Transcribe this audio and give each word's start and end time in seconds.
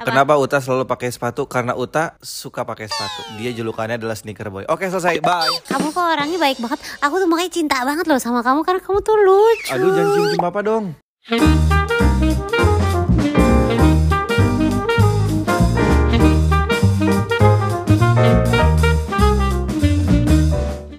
Kenapa 0.00 0.32
Uta 0.40 0.64
selalu 0.64 0.88
pakai 0.88 1.12
sepatu? 1.12 1.44
Karena 1.44 1.76
Uta 1.76 2.16
suka 2.24 2.64
pakai 2.64 2.88
sepatu. 2.88 3.36
Dia 3.36 3.52
julukannya 3.52 4.00
adalah 4.00 4.16
sneaker 4.16 4.48
boy. 4.48 4.64
Oke, 4.72 4.88
selesai. 4.88 5.20
Bye. 5.20 5.52
Kamu 5.68 5.92
kok 5.92 6.00
orangnya 6.00 6.40
baik 6.40 6.56
banget. 6.56 6.80
Aku 7.04 7.20
tuh 7.20 7.28
makanya 7.28 7.52
cinta 7.52 7.84
banget 7.84 8.08
loh 8.08 8.16
sama 8.16 8.40
kamu 8.40 8.64
karena 8.64 8.80
kamu 8.80 8.98
tuh 9.04 9.16
lucu. 9.20 9.76
Aduh, 9.76 9.92
jangan 9.92 10.16
cium 10.16 10.40
papa 10.40 10.60
dong. 10.64 10.84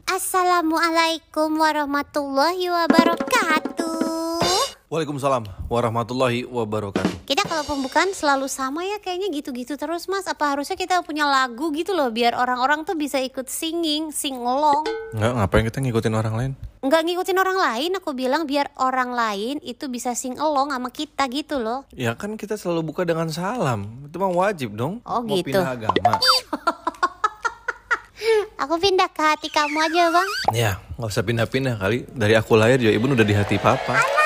Assalamualaikum 0.06 1.50
warahmatullahi 1.58 2.70
wabarakatuh. 2.70 4.46
Waalaikumsalam 4.94 5.50
warahmatullahi 5.74 6.46
wabarakatuh. 6.46 7.21
Kalau 7.52 7.68
pembukaan 7.68 8.16
selalu 8.16 8.48
sama 8.48 8.88
ya 8.88 8.96
kayaknya 9.04 9.28
gitu-gitu 9.28 9.76
terus 9.76 10.08
mas. 10.08 10.24
Apa 10.24 10.56
harusnya 10.56 10.80
kita 10.80 11.04
punya 11.04 11.28
lagu 11.28 11.68
gitu 11.76 11.92
loh 11.92 12.08
biar 12.08 12.32
orang-orang 12.32 12.88
tuh 12.88 12.96
bisa 12.96 13.20
ikut 13.20 13.52
singing, 13.52 14.16
sing 14.16 14.40
along. 14.40 14.88
Nggak, 15.12 15.32
ngapain 15.36 15.64
kita 15.68 15.84
ngikutin 15.84 16.16
orang 16.16 16.34
lain? 16.40 16.52
Nggak 16.80 17.02
ngikutin 17.12 17.38
orang 17.44 17.58
lain, 17.60 17.92
aku 18.00 18.16
bilang 18.16 18.48
biar 18.48 18.72
orang 18.80 19.12
lain 19.12 19.60
itu 19.68 19.92
bisa 19.92 20.16
sing 20.16 20.40
along 20.40 20.72
sama 20.72 20.96
kita 20.96 21.28
gitu 21.28 21.60
loh. 21.60 21.84
Ya 21.92 22.16
kan 22.16 22.40
kita 22.40 22.56
selalu 22.56 22.96
buka 22.96 23.04
dengan 23.04 23.28
salam. 23.28 24.00
Itu 24.08 24.16
mah 24.16 24.32
wajib 24.32 24.72
dong. 24.72 25.04
Oh, 25.04 25.20
Mau 25.20 25.36
gitu. 25.36 25.52
pindah 25.52 25.76
agama. 25.76 26.24
Aku 28.64 28.80
pindah 28.80 29.12
ke 29.12 29.28
hati 29.28 29.52
kamu 29.52 29.92
aja 29.92 30.08
bang. 30.08 30.30
Ya, 30.56 30.72
nggak 30.96 31.12
usah 31.12 31.28
pindah-pindah 31.28 31.76
kali. 31.76 32.08
Dari 32.16 32.40
aku 32.40 32.56
lahir 32.56 32.80
juga 32.80 32.96
ibu 32.96 33.12
udah 33.12 33.28
di 33.28 33.36
hati 33.36 33.60
papa. 33.60 34.21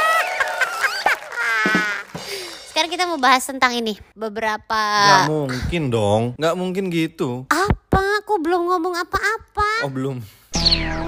Kita 2.96 3.12
mau 3.12 3.20
bahas 3.20 3.44
tentang 3.44 3.76
ini. 3.76 4.00
Beberapa... 4.16 4.80
Nggak 4.80 5.28
mungkin 5.28 5.84
dong. 5.92 6.24
Nggak 6.40 6.56
mungkin 6.56 6.84
gitu. 6.88 7.44
Apa? 7.52 8.24
Aku 8.24 8.40
belum 8.40 8.72
ngomong 8.72 8.96
apa-apa. 8.96 9.84
Oh 9.84 9.92
belum. 9.92 10.24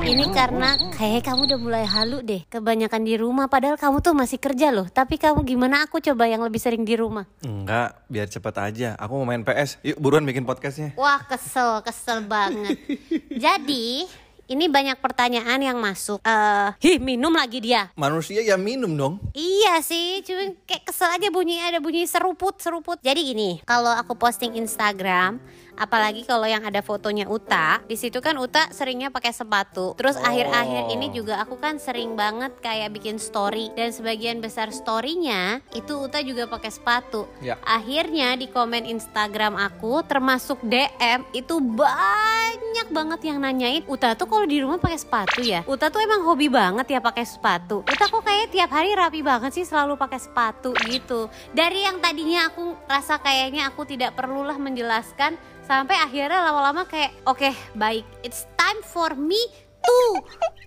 Ini 0.03 0.27
karena 0.35 0.75
kayak 0.91 1.23
kamu 1.23 1.47
udah 1.47 1.59
mulai 1.63 1.87
halu 1.87 2.19
deh. 2.19 2.43
Kebanyakan 2.51 3.07
di 3.07 3.15
rumah 3.15 3.47
padahal 3.47 3.79
kamu 3.79 4.03
tuh 4.03 4.11
masih 4.11 4.35
kerja 4.35 4.75
loh. 4.75 4.91
Tapi 4.91 5.15
kamu 5.15 5.47
gimana 5.47 5.87
aku 5.87 6.03
coba 6.03 6.27
yang 6.27 6.43
lebih 6.43 6.59
sering 6.59 6.83
di 6.83 6.99
rumah? 6.99 7.23
Enggak, 7.39 8.03
biar 8.11 8.27
cepet 8.27 8.55
aja. 8.59 8.89
Aku 8.99 9.23
mau 9.23 9.23
main 9.23 9.47
PS. 9.47 9.79
Yuk 9.87 10.03
buruan 10.03 10.27
bikin 10.27 10.43
podcastnya. 10.43 10.91
Wah 10.99 11.23
kesel, 11.23 11.79
kesel 11.87 12.27
banget. 12.27 12.75
Jadi 13.47 14.03
ini 14.47 14.71
banyak 14.71 14.97
pertanyaan 15.03 15.59
yang 15.59 15.77
masuk. 15.77 16.23
Eh, 16.23 16.67
hi 16.79 16.91
minum 17.03 17.35
lagi 17.35 17.59
dia. 17.59 17.91
Manusia 17.99 18.39
ya 18.39 18.55
minum 18.55 18.95
dong. 18.95 19.13
Iya 19.35 19.83
sih, 19.83 20.23
cuma 20.23 20.55
kayak 20.63 20.87
kesel 20.87 21.11
aja 21.11 21.27
bunyi 21.27 21.59
ada 21.59 21.83
bunyi 21.83 22.07
seruput 22.07 22.55
seruput. 22.63 22.97
Jadi 23.03 23.27
gini, 23.27 23.59
kalau 23.67 23.91
aku 23.91 24.15
posting 24.15 24.55
Instagram, 24.55 25.43
apalagi 25.77 26.25
kalau 26.25 26.43
yang 26.43 26.65
ada 26.65 26.81
fotonya 26.81 27.29
Uta, 27.29 27.79
di 27.85 27.95
situ 27.95 28.17
kan 28.19 28.35
Uta 28.35 28.67
seringnya 28.73 29.13
pakai 29.13 29.31
sepatu. 29.31 29.93
Terus 29.95 30.17
Oh. 30.17 30.25
akhir-akhir 30.25 30.89
ini 30.91 31.07
juga 31.13 31.39
aku 31.39 31.55
kan 31.55 31.77
sering 31.77 32.17
banget 32.17 32.57
kayak 32.59 32.91
bikin 32.91 33.21
story 33.21 33.69
dan 33.77 33.93
sebagian 33.93 34.41
besar 34.41 34.73
storynya 34.73 35.61
itu 35.71 35.93
Uta 35.95 36.19
juga 36.19 36.49
pakai 36.49 36.73
sepatu. 36.73 37.29
Ya. 37.39 37.55
Akhirnya 37.63 38.33
di 38.33 38.49
komen 38.49 38.83
Instagram 38.83 39.55
aku 39.55 40.01
termasuk 40.03 40.57
DM 40.65 41.21
itu 41.31 41.61
banyak 41.61 42.89
banget 42.89 43.19
yang 43.29 43.37
nanyain 43.37 43.85
Uta 43.85 44.17
tuh 44.17 44.25
kalau 44.25 44.49
di 44.49 44.57
rumah 44.59 44.81
pakai 44.81 44.97
sepatu 44.97 45.39
ya. 45.45 45.61
Uta 45.69 45.93
tuh 45.93 46.01
emang 46.01 46.25
hobi 46.25 46.49
banget 46.49 46.89
ya 46.89 46.99
pakai 46.99 47.23
sepatu. 47.23 47.85
Uta 47.85 48.05
kok 48.09 48.25
kayak 48.25 48.49
tiap 48.49 48.73
hari 48.73 48.97
rapi 48.97 49.21
banget 49.21 49.53
sih 49.53 49.65
selalu 49.67 49.93
pakai 49.95 50.17
sepatu 50.17 50.73
gitu. 50.89 51.29
Dari 51.53 51.85
yang 51.85 52.01
tadinya 52.01 52.49
aku 52.49 52.73
rasa 52.89 53.21
kayaknya 53.21 53.69
aku 53.69 53.85
tidak 53.85 54.17
perlulah 54.17 54.57
menjelaskan 54.57 55.37
sampai 55.67 55.99
akhirnya 55.99 56.39
lama-lama 56.39 56.87
kayak 56.87 57.11
oke 57.27 57.51
baik. 57.75 58.07
It's 58.23 58.47
time 58.55 58.79
for 58.87 59.11
me 59.19 59.37
to 59.83 59.99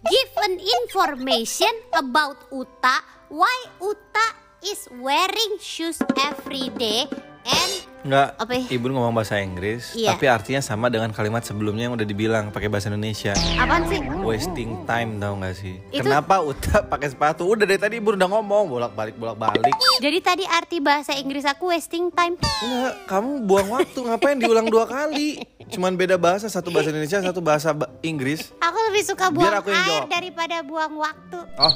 give 0.04 0.30
an 0.44 0.60
information 0.60 1.72
about 1.96 2.36
Uta. 2.52 3.00
Why 3.32 3.56
Uta 3.80 4.26
is 4.60 4.84
wearing 5.00 5.56
shoes 5.56 5.96
every 6.20 6.68
day 6.76 7.08
and 7.44 7.72
Enggak, 8.00 8.32
Apa 8.34 8.56
ya? 8.56 8.64
ibu 8.72 8.88
ngomong 8.88 9.12
bahasa 9.12 9.36
Inggris, 9.38 9.92
Iya. 9.92 10.16
tapi 10.16 10.24
artinya 10.24 10.64
sama 10.64 10.88
dengan 10.88 11.12
kalimat 11.12 11.44
sebelumnya 11.44 11.84
yang 11.84 11.92
udah 11.92 12.08
dibilang 12.08 12.48
pakai 12.48 12.72
bahasa 12.72 12.88
Indonesia. 12.88 13.36
apaan 13.60 13.84
sih? 13.84 14.00
Wasting 14.18 14.88
time 14.88 15.20
tau 15.20 15.36
gak 15.36 15.52
sih? 15.52 15.76
Itu- 15.90 16.08
Kenapa 16.08 16.40
Uta 16.40 16.80
pakai 16.82 17.12
sepatu? 17.12 17.44
Udah 17.44 17.62
dari 17.62 17.76
tadi 17.76 18.00
ibu 18.00 18.16
udah 18.16 18.24
ngomong 18.26 18.72
bolak-balik 18.72 19.20
bolak-balik. 19.20 19.76
Jadi 20.00 20.16
tadi 20.18 20.44
arti 20.48 20.80
bahasa 20.80 21.12
Inggris 21.12 21.44
aku 21.44 21.68
wasting 21.68 22.08
time. 22.08 22.40
Enggak, 22.40 23.04
kamu 23.04 23.44
buang 23.44 23.68
waktu 23.70 23.98
ngapain 24.00 24.36
diulang 24.38 24.64
dua 24.66 24.88
kali? 24.88 25.44
Cuman 25.68 25.92
beda 25.92 26.16
bahasa, 26.16 26.48
satu 26.48 26.72
bahasa 26.72 26.88
Indonesia, 26.88 27.20
satu 27.20 27.38
bahasa 27.38 27.76
ba- 27.76 27.92
Inggris. 28.00 28.48
Aku 28.56 28.78
lebih 28.88 29.04
suka 29.04 29.28
buang 29.28 29.44
Biar 29.44 29.60
aku 29.60 29.68
yang 29.68 29.76
air 29.78 29.92
jawab. 30.00 30.08
daripada 30.08 30.56
buang 30.62 30.96
waktu. 30.96 31.38
Oh, 31.54 31.74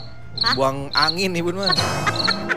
buang 0.56 0.88
angin 0.90 1.36
ibu 1.36 1.52
mah. 1.52 1.68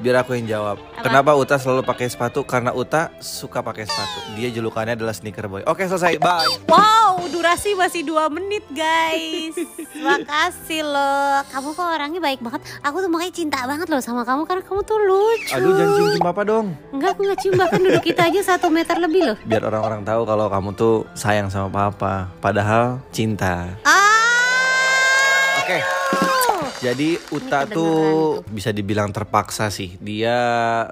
Biar 0.00 0.24
aku 0.24 0.32
yang 0.32 0.48
jawab. 0.48 0.80
Kenapa 1.04 1.36
Uta 1.36 1.60
selalu 1.60 1.84
pakai 1.84 2.08
sepatu? 2.08 2.40
Karena 2.48 2.72
Uta 2.72 3.12
suka 3.20 3.60
pakai 3.60 3.84
sepatu. 3.84 4.32
Dia 4.32 4.48
julukannya 4.48 4.96
adalah 4.96 5.12
sneaker 5.12 5.44
boy. 5.44 5.60
Oke 5.68 5.84
selesai, 5.84 6.16
bye. 6.16 6.48
Wow, 6.64 7.28
durasi 7.28 7.76
masih 7.76 8.08
dua 8.08 8.32
menit 8.32 8.64
guys. 8.72 9.60
Makasih 10.08 10.88
loh. 10.88 11.44
Kamu 11.52 11.76
kok 11.76 11.84
orangnya 11.84 12.20
baik 12.24 12.40
banget. 12.40 12.64
Aku 12.80 13.04
tuh 13.04 13.12
makanya 13.12 13.34
cinta 13.36 13.60
banget 13.68 13.92
loh 13.92 14.00
sama 14.00 14.24
kamu 14.24 14.48
karena 14.48 14.62
kamu 14.64 14.80
tuh 14.88 14.98
lucu. 15.04 15.52
Aduh 15.52 15.72
jangan 15.76 15.92
cium 16.00 16.24
papa 16.24 16.42
dong. 16.48 16.66
Enggak, 16.96 17.10
aku 17.12 17.20
nggak 17.28 17.38
cium 17.44 17.54
bahkan 17.60 17.80
duduk 17.84 18.04
kita 18.04 18.22
aja 18.32 18.40
satu 18.56 18.72
meter 18.72 18.96
lebih 18.96 19.22
loh. 19.28 19.36
Biar 19.44 19.68
orang-orang 19.68 20.00
tahu 20.00 20.24
kalau 20.24 20.48
kamu 20.48 20.68
tuh 20.80 21.04
sayang 21.12 21.52
sama 21.52 21.68
papa. 21.68 22.32
Padahal 22.40 23.04
cinta. 23.12 23.68
Ah. 23.84 25.60
Oke. 25.60 25.99
Jadi 26.80 27.20
Uta 27.28 27.68
tuh. 27.68 28.40
bisa 28.48 28.72
dibilang 28.72 29.12
terpaksa 29.12 29.68
sih. 29.68 30.00
Dia 30.00 30.40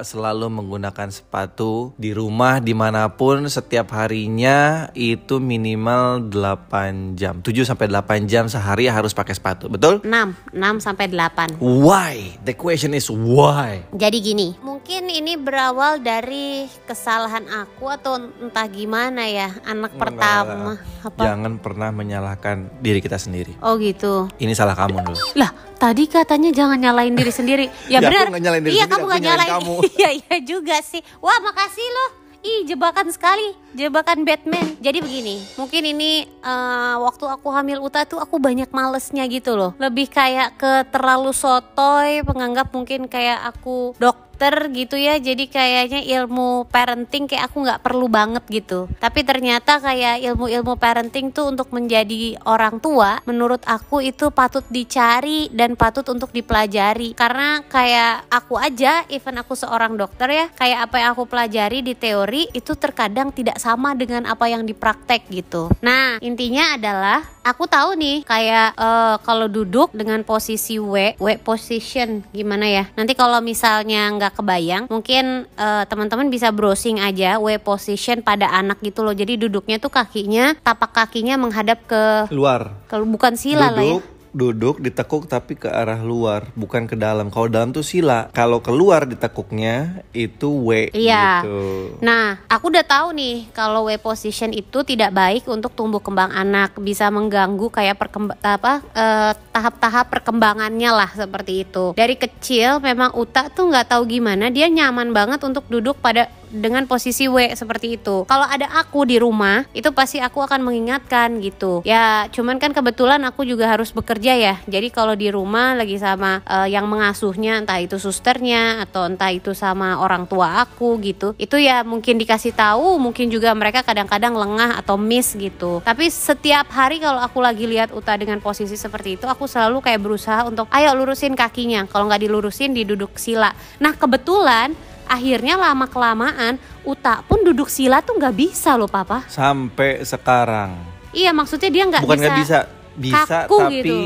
selalu 0.04 0.52
menggunakan 0.52 1.08
sepatu 1.08 1.96
di 1.96 2.12
rumah 2.12 2.60
di 2.60 2.76
mana 2.76 3.08
pun 3.08 3.48
setiap 3.48 3.96
harinya 3.96 4.92
itu 4.92 5.40
minimal 5.40 6.28
8 6.28 7.16
jam. 7.16 7.40
7 7.40 7.64
sampai 7.64 7.88
8 7.88 8.28
jam 8.28 8.44
sehari 8.52 8.84
harus 8.84 9.16
pakai 9.16 9.32
sepatu. 9.32 9.72
Betul? 9.72 10.04
6, 10.04 10.52
6 10.52 10.84
sampai 10.84 11.08
8. 11.08 11.56
Why? 11.56 12.36
The 12.44 12.52
question 12.52 12.92
is 12.92 13.08
why? 13.08 13.88
Jadi 13.96 14.20
gini, 14.20 14.60
mungkin 14.60 15.08
ini 15.08 15.40
berawal 15.40 16.04
dari 16.04 16.68
kesalahan 16.84 17.48
aku 17.48 17.88
atau 17.88 18.20
entah 18.20 18.68
gimana 18.68 19.24
ya, 19.24 19.56
anak 19.64 19.96
pertama. 19.96 20.76
Apa? 21.00 21.24
Jangan 21.24 21.56
pernah 21.64 21.88
menyalahkan 21.88 22.84
diri 22.84 23.00
kita 23.00 23.16
sendiri. 23.16 23.56
Oh 23.64 23.80
gitu. 23.80 24.28
Ini 24.36 24.52
salah 24.52 24.76
kamu 24.76 25.00
dulu. 25.00 25.16
Lah, 25.40 25.48
tadi 25.78 26.04
katanya 26.04 26.50
jangan 26.50 26.76
nyalain 26.76 27.14
diri 27.14 27.32
sendiri. 27.32 27.66
Ya, 27.92 28.02
Ya, 28.04 28.28
benar. 28.28 28.60
iya, 28.68 28.84
kamu 28.84 29.04
nggak 29.06 29.22
nyalain 29.22 29.50
kamu. 29.56 29.74
Iya, 29.98 30.10
iya 30.20 30.36
juga 30.42 30.76
sih. 30.82 31.00
Wah, 31.22 31.38
makasih 31.40 31.86
loh. 31.86 32.10
Ih, 32.38 32.70
jebakan 32.70 33.10
sekali. 33.10 33.50
Jebakan 33.74 34.22
Batman. 34.22 34.78
Jadi 34.78 35.02
begini, 35.02 35.42
mungkin 35.58 35.82
ini 35.82 36.22
eh, 36.22 36.94
waktu 37.02 37.26
aku 37.26 37.50
hamil 37.50 37.82
Uta 37.82 38.06
tuh 38.06 38.22
aku 38.22 38.38
banyak 38.38 38.70
malesnya 38.70 39.26
gitu 39.26 39.58
loh. 39.58 39.74
Lebih 39.74 40.06
kayak 40.06 40.54
ke 40.54 40.86
terlalu 40.90 41.34
sotoy, 41.34 42.22
penganggap 42.22 42.70
mungkin 42.70 43.10
kayak 43.10 43.42
aku 43.42 43.90
dokter 44.38 44.70
gitu 44.70 44.94
ya. 44.94 45.18
Jadi 45.18 45.50
kayaknya 45.50 45.98
ilmu 46.22 46.70
parenting 46.70 47.26
kayak 47.26 47.50
aku 47.50 47.66
nggak 47.66 47.82
perlu 47.82 48.06
banget 48.06 48.46
gitu. 48.46 48.86
Tapi 49.02 49.26
ternyata 49.26 49.82
kayak 49.82 50.22
ilmu-ilmu 50.30 50.78
parenting 50.78 51.34
tuh 51.34 51.50
untuk 51.50 51.74
menjadi 51.74 52.38
orang 52.46 52.78
tua, 52.78 53.18
menurut 53.26 53.66
aku 53.66 53.98
itu 53.98 54.30
patut 54.30 54.62
dicari 54.70 55.50
dan 55.50 55.74
patut 55.74 56.06
untuk 56.06 56.30
dipelajari. 56.30 57.18
Karena 57.18 57.66
kayak 57.66 58.30
aku 58.30 58.54
aja, 58.62 59.02
even 59.10 59.42
aku 59.42 59.58
seorang 59.58 59.98
dokter 59.98 60.30
ya, 60.30 60.46
kayak 60.54 60.86
apa 60.86 60.96
yang 61.02 61.10
aku 61.18 61.26
pelajari 61.26 61.82
di 61.82 61.98
teori 61.98 62.46
itu 62.54 62.78
terkadang 62.78 63.34
tidak 63.34 63.58
sama 63.58 63.98
dengan 63.98 64.22
apa 64.22 64.46
yang 64.46 64.62
dipraktek 64.62 65.26
gitu. 65.34 65.66
Nah, 65.82 66.22
intinya 66.22 66.78
adalah 66.78 67.26
aku 67.42 67.66
tahu 67.66 67.98
nih 67.98 68.22
kayak 68.22 68.78
eh, 68.78 69.16
kalau 69.26 69.50
duduk 69.50 69.90
dengan 69.90 70.22
posisi 70.22 70.78
W, 70.78 71.18
W 71.18 71.26
position 71.42 72.22
gimana 72.30 72.70
ya? 72.70 72.84
Nanti 72.94 73.18
kalau 73.18 73.42
misalnya 73.42 74.06
nggak 74.14 74.27
kebayang, 74.32 74.90
mungkin 74.90 75.48
eh, 75.56 75.84
teman-teman 75.86 76.28
bisa 76.28 76.52
browsing 76.52 77.00
aja 77.00 77.40
W 77.40 77.56
position 77.62 78.20
pada 78.20 78.50
anak 78.52 78.80
gitu 78.82 79.06
loh. 79.06 79.14
Jadi 79.16 79.40
duduknya 79.40 79.80
tuh 79.80 79.92
kakinya, 79.92 80.56
tapak 80.60 80.92
kakinya 80.92 81.38
menghadap 81.40 81.84
ke 81.86 82.28
Luar. 82.34 82.84
kalau 82.90 83.06
bukan 83.06 83.34
sila 83.38 83.72
lah 83.72 83.84
ya. 83.84 84.17
Duduk 84.38 84.78
ditekuk 84.78 85.26
tapi 85.26 85.58
ke 85.58 85.66
arah 85.66 85.98
luar, 85.98 86.46
bukan 86.54 86.86
ke 86.86 86.94
dalam. 86.94 87.26
Kalau 87.26 87.50
dalam 87.50 87.74
tuh 87.74 87.82
sila. 87.82 88.30
Kalau 88.30 88.62
keluar 88.62 89.02
ditekuknya 89.02 90.06
itu 90.14 90.46
W 90.46 90.94
Iya. 90.94 91.42
gitu. 91.42 91.58
Nah, 91.98 92.38
aku 92.46 92.70
udah 92.70 92.86
tahu 92.86 93.18
nih 93.18 93.50
kalau 93.50 93.90
W 93.90 93.98
position 93.98 94.54
itu 94.54 94.86
tidak 94.86 95.10
baik 95.10 95.42
untuk 95.50 95.74
tumbuh 95.74 95.98
kembang 95.98 96.30
anak, 96.30 96.78
bisa 96.78 97.10
mengganggu 97.10 97.66
kayak 97.66 97.98
perkemb 97.98 98.30
apa 98.38 98.78
eh, 98.94 99.32
tahap-tahap 99.50 100.06
perkembangannya 100.06 100.90
lah 100.94 101.10
seperti 101.10 101.66
itu. 101.66 101.98
Dari 101.98 102.14
kecil 102.14 102.78
memang 102.78 103.10
Uta 103.18 103.50
tuh 103.50 103.66
nggak 103.74 103.90
tahu 103.90 104.06
gimana 104.06 104.54
dia 104.54 104.70
nyaman 104.70 105.10
banget 105.10 105.42
untuk 105.42 105.66
duduk 105.66 105.98
pada 105.98 106.30
dengan 106.50 106.84
posisi 106.88 107.28
W 107.28 107.52
seperti 107.54 108.00
itu. 108.00 108.24
Kalau 108.26 108.44
ada 108.44 108.68
aku 108.76 109.04
di 109.04 109.20
rumah, 109.20 109.64
itu 109.76 109.92
pasti 109.92 110.18
aku 110.18 110.42
akan 110.44 110.64
mengingatkan 110.64 111.38
gitu. 111.44 111.84
Ya, 111.84 112.26
cuman 112.32 112.58
kan 112.58 112.72
kebetulan 112.72 113.22
aku 113.24 113.44
juga 113.44 113.68
harus 113.68 113.92
bekerja 113.92 114.34
ya. 114.34 114.54
Jadi 114.66 114.88
kalau 114.90 115.14
di 115.14 115.28
rumah 115.28 115.76
lagi 115.76 115.96
sama 116.00 116.40
eh, 116.44 116.72
yang 116.72 116.88
mengasuhnya, 116.88 117.62
entah 117.62 117.78
itu 117.78 118.00
susternya 118.00 118.82
atau 118.84 119.06
entah 119.06 119.30
itu 119.32 119.52
sama 119.52 120.00
orang 120.00 120.24
tua 120.24 120.64
aku 120.64 120.98
gitu. 121.04 121.36
Itu 121.36 121.60
ya 121.60 121.84
mungkin 121.84 122.18
dikasih 122.18 122.56
tahu, 122.56 122.96
mungkin 122.98 123.28
juga 123.28 123.52
mereka 123.52 123.84
kadang-kadang 123.84 124.34
lengah 124.34 124.80
atau 124.80 124.96
miss 124.96 125.36
gitu. 125.36 125.80
Tapi 125.84 126.08
setiap 126.08 126.68
hari 126.72 126.98
kalau 126.98 127.20
aku 127.20 127.38
lagi 127.44 127.68
lihat 127.68 127.92
Uta 127.92 128.16
dengan 128.16 128.40
posisi 128.40 128.74
seperti 128.74 129.20
itu, 129.20 129.26
aku 129.28 129.44
selalu 129.48 129.84
kayak 129.84 130.00
berusaha 130.00 130.44
untuk 130.48 130.66
ayo 130.72 130.92
lurusin 130.96 131.36
kakinya. 131.36 131.84
Kalau 131.88 132.08
nggak 132.08 132.24
dilurusin, 132.24 132.72
diduduk 132.72 133.16
sila. 133.20 133.52
Nah 133.78 133.94
kebetulan 133.94 134.72
akhirnya 135.08 135.56
lama 135.56 135.88
kelamaan 135.88 136.60
Uta 136.84 137.24
pun 137.24 137.40
duduk 137.42 137.66
sila 137.68 138.04
tuh 138.04 138.16
nggak 138.16 138.36
bisa 138.36 138.76
loh 138.76 138.88
papa. 138.88 139.24
Sampai 139.26 140.04
sekarang. 140.04 140.76
Iya 141.10 141.32
maksudnya 141.32 141.68
dia 141.72 141.84
nggak 141.88 142.02
Bukan 142.04 142.16
bisa. 142.16 142.24
nggak 142.24 142.38
bisa, 142.44 142.58
bisa 142.96 143.20
kaku 143.48 143.56
tapi 143.58 143.76
gitu. 143.80 143.96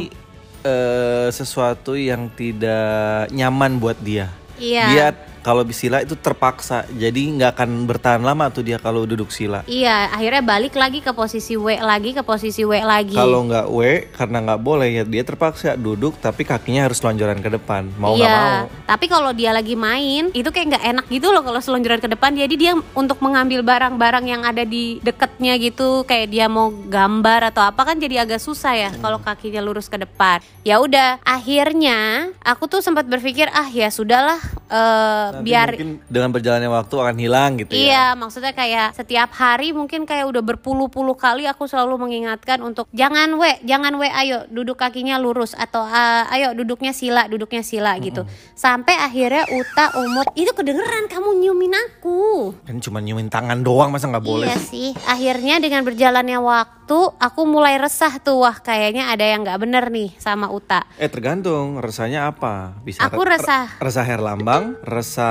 eh, 0.62 1.28
sesuatu 1.30 1.92
yang 1.98 2.30
tidak 2.32 3.28
nyaman 3.34 3.82
buat 3.82 3.98
dia. 3.98 4.30
Iya. 4.58 4.86
Dia 4.94 5.06
kalau 5.42 5.66
sila 5.74 6.06
itu 6.06 6.14
terpaksa, 6.14 6.86
jadi 6.94 7.18
nggak 7.18 7.50
akan 7.58 7.70
bertahan 7.90 8.22
lama 8.22 8.46
tuh 8.48 8.62
dia 8.62 8.78
kalau 8.78 9.02
duduk 9.02 9.34
sila. 9.34 9.66
Iya, 9.66 10.14
akhirnya 10.14 10.42
balik 10.46 10.74
lagi 10.78 11.02
ke 11.02 11.10
posisi 11.10 11.58
W 11.58 11.82
lagi, 11.82 12.14
ke 12.14 12.22
posisi 12.22 12.62
W 12.62 12.78
lagi. 12.78 13.18
Kalau 13.18 13.42
nggak 13.50 13.66
W 13.66 14.06
karena 14.14 14.38
nggak 14.46 14.60
boleh 14.62 14.88
ya 14.88 15.04
dia 15.04 15.26
terpaksa 15.26 15.74
duduk 15.74 16.14
tapi 16.22 16.46
kakinya 16.46 16.86
harus 16.86 17.02
lonjoran 17.02 17.42
ke 17.42 17.50
depan 17.50 17.90
mau 17.98 18.14
nggak 18.14 18.28
iya, 18.30 18.38
mau. 18.62 18.70
tapi 18.86 19.10
kalau 19.10 19.34
dia 19.34 19.50
lagi 19.50 19.74
main 19.74 20.30
itu 20.30 20.48
kayak 20.52 20.76
nggak 20.76 20.84
enak 20.94 21.06
gitu 21.10 21.34
loh 21.34 21.42
kalau 21.42 21.58
selonjoran 21.58 21.98
ke 21.98 22.08
depan. 22.14 22.30
Jadi 22.38 22.54
dia 22.54 22.72
untuk 22.94 23.18
mengambil 23.18 23.66
barang-barang 23.66 24.24
yang 24.30 24.42
ada 24.46 24.62
di 24.62 25.02
deketnya 25.02 25.58
gitu, 25.58 26.06
kayak 26.06 26.30
dia 26.30 26.46
mau 26.46 26.70
gambar 26.70 27.50
atau 27.50 27.66
apa 27.66 27.82
kan 27.82 27.98
jadi 27.98 28.22
agak 28.22 28.38
susah 28.38 28.78
ya 28.78 28.90
kalau 29.02 29.18
kakinya 29.18 29.58
lurus 29.58 29.90
ke 29.90 29.98
depan. 29.98 30.38
Ya 30.62 30.78
udah, 30.78 31.18
akhirnya 31.26 32.30
aku 32.46 32.70
tuh 32.70 32.78
sempat 32.78 33.10
berpikir 33.10 33.50
ah 33.50 33.66
ya 33.66 33.90
sudahlah 33.90 34.38
eh, 34.70 35.31
Nanti 35.32 35.48
biar 35.48 35.68
mungkin 35.72 35.90
dengan 36.06 36.30
berjalannya 36.30 36.68
waktu 36.68 36.94
akan 37.00 37.16
hilang 37.16 37.50
gitu 37.56 37.72
ya. 37.72 37.80
Iya, 37.80 38.04
maksudnya 38.12 38.52
kayak 38.52 38.92
setiap 38.92 39.32
hari 39.32 39.72
mungkin 39.72 40.04
kayak 40.04 40.28
udah 40.28 40.42
berpuluh-puluh 40.44 41.16
kali 41.16 41.48
aku 41.48 41.64
selalu 41.64 41.96
mengingatkan 41.96 42.60
untuk 42.60 42.84
jangan 42.92 43.32
we, 43.40 43.56
jangan 43.64 43.96
we, 43.96 44.12
ayo 44.12 44.44
duduk 44.52 44.76
kakinya 44.76 45.16
lurus 45.16 45.56
atau 45.56 45.80
"Ah, 45.82 46.28
ayo 46.28 46.52
duduknya 46.52 46.92
sila, 46.92 47.24
duduknya 47.24 47.64
sila 47.64 47.96
gitu. 47.96 48.28
Sampai 48.52 48.98
akhirnya 48.98 49.48
Uta 49.48 49.94
umur 49.96 50.26
itu 50.34 50.50
kedengeran 50.52 51.08
kamu 51.08 51.40
nyumin 51.40 51.72
aku. 51.72 52.52
Kan 52.66 52.82
cuma 52.82 52.98
nyumin 53.00 53.30
tangan 53.30 53.62
doang 53.62 53.88
masa 53.88 54.10
nggak 54.10 54.24
boleh 54.24 54.50
iya 54.50 54.58
sih? 54.58 54.90
Akhirnya 55.06 55.62
dengan 55.62 55.86
berjalannya 55.86 56.42
waktu 56.42 56.98
aku 57.16 57.40
mulai 57.46 57.78
resah 57.78 58.18
tuh 58.18 58.42
wah 58.42 58.58
kayaknya 58.58 59.08
ada 59.08 59.22
yang 59.22 59.46
nggak 59.46 59.60
bener 59.62 59.84
nih 59.88 60.10
sama 60.18 60.50
Uta. 60.50 60.82
Eh 60.98 61.06
tergantung 61.06 61.78
resahnya 61.78 62.26
apa. 62.26 62.74
Bisa 62.82 63.06
Aku 63.06 63.22
re- 63.22 63.38
resah. 63.38 63.70
resah 63.78 64.02
Herlambang, 64.02 64.74
resah 64.82 65.21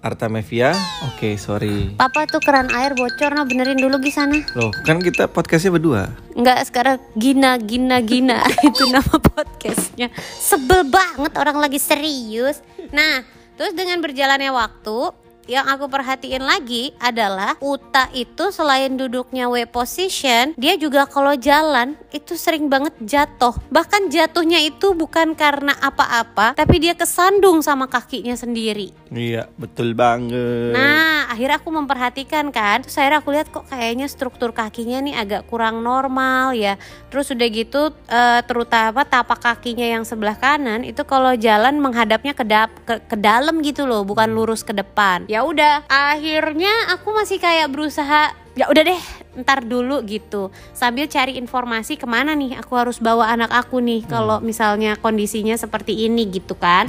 Artamevia. 0.00 0.74
Oke, 1.10 1.36
sorry. 1.40 1.94
Papa 1.96 2.26
tuh 2.26 2.40
keran 2.42 2.70
air 2.72 2.96
bocor 2.96 3.32
nah 3.32 3.44
benerin 3.46 3.78
dulu 3.78 3.96
di 4.00 4.10
sana. 4.10 4.40
Loh, 4.54 4.72
kan 4.84 5.00
kita 5.00 5.30
podcastnya 5.30 5.74
berdua. 5.74 6.10
Enggak 6.34 6.66
sekarang 6.66 6.98
Gina 7.14 7.56
Gina 7.62 8.02
Gina 8.02 8.42
itu 8.68 8.84
nama 8.90 9.16
podcastnya 9.16 10.10
sebel 10.38 10.86
banget 10.86 11.32
orang 11.38 11.58
lagi 11.62 11.78
serius 11.78 12.60
nah 12.90 13.22
terus 13.54 13.72
dengan 13.72 14.02
berjalannya 14.02 14.50
waktu 14.50 14.98
yang 15.46 15.68
aku 15.68 15.88
perhatiin 15.88 16.44
lagi 16.44 16.92
adalah 17.00 17.56
Uta 17.60 18.08
itu 18.16 18.50
selain 18.50 18.96
duduknya 18.96 19.48
W 19.48 19.68
position, 19.68 20.56
dia 20.56 20.74
juga 20.80 21.04
kalau 21.08 21.36
jalan 21.36 21.96
itu 22.10 22.36
sering 22.38 22.68
banget 22.68 22.94
jatuh. 23.02 23.54
Bahkan 23.68 24.08
jatuhnya 24.08 24.60
itu 24.62 24.92
bukan 24.96 25.36
karena 25.36 25.76
apa-apa, 25.80 26.56
tapi 26.56 26.80
dia 26.80 26.96
kesandung 26.96 27.60
sama 27.60 27.90
kakinya 27.90 28.34
sendiri. 28.36 28.94
Iya, 29.14 29.46
betul 29.54 29.94
banget. 29.94 30.74
Nah, 30.74 31.30
akhirnya 31.30 31.58
aku 31.60 31.70
memperhatikan 31.70 32.50
kan. 32.50 32.82
Terus 32.82 32.96
akhirnya 32.98 33.20
aku 33.22 33.30
lihat 33.34 33.48
kok 33.50 33.66
kayaknya 33.70 34.06
struktur 34.10 34.50
kakinya 34.50 34.98
nih 35.04 35.14
agak 35.14 35.42
kurang 35.46 35.82
normal 35.82 36.54
ya. 36.56 36.80
Terus 37.10 37.30
udah 37.30 37.48
gitu 37.50 37.94
eh, 38.10 38.40
terutama 38.46 39.06
tapak 39.06 39.40
kakinya 39.42 39.86
yang 39.86 40.02
sebelah 40.06 40.34
kanan 40.34 40.82
itu 40.82 41.02
kalau 41.06 41.34
jalan 41.38 41.78
menghadapnya 41.78 42.34
ke, 42.34 42.44
ke 42.86 42.94
ke 43.06 43.16
dalam 43.18 43.62
gitu 43.62 43.86
loh, 43.86 44.02
bukan 44.02 44.30
lurus 44.34 44.66
ke 44.66 44.74
depan. 44.74 45.26
Ya 45.34 45.42
udah, 45.42 45.82
akhirnya 45.90 46.70
aku 46.94 47.10
masih 47.10 47.42
kayak 47.42 47.66
berusaha 47.74 48.30
ya 48.54 48.70
udah 48.70 48.86
deh 48.86 49.02
ntar 49.42 49.66
dulu 49.66 49.98
gitu 50.06 50.54
sambil 50.70 51.10
cari 51.10 51.34
informasi 51.42 51.98
ke 51.98 52.06
mana 52.06 52.38
nih 52.38 52.54
aku 52.62 52.78
harus 52.78 53.02
bawa 53.02 53.34
anak 53.34 53.50
aku 53.50 53.82
nih 53.82 54.06
kalau 54.06 54.38
misalnya 54.38 54.94
kondisinya 54.94 55.58
seperti 55.58 56.06
ini 56.06 56.30
gitu 56.30 56.54
kan 56.54 56.86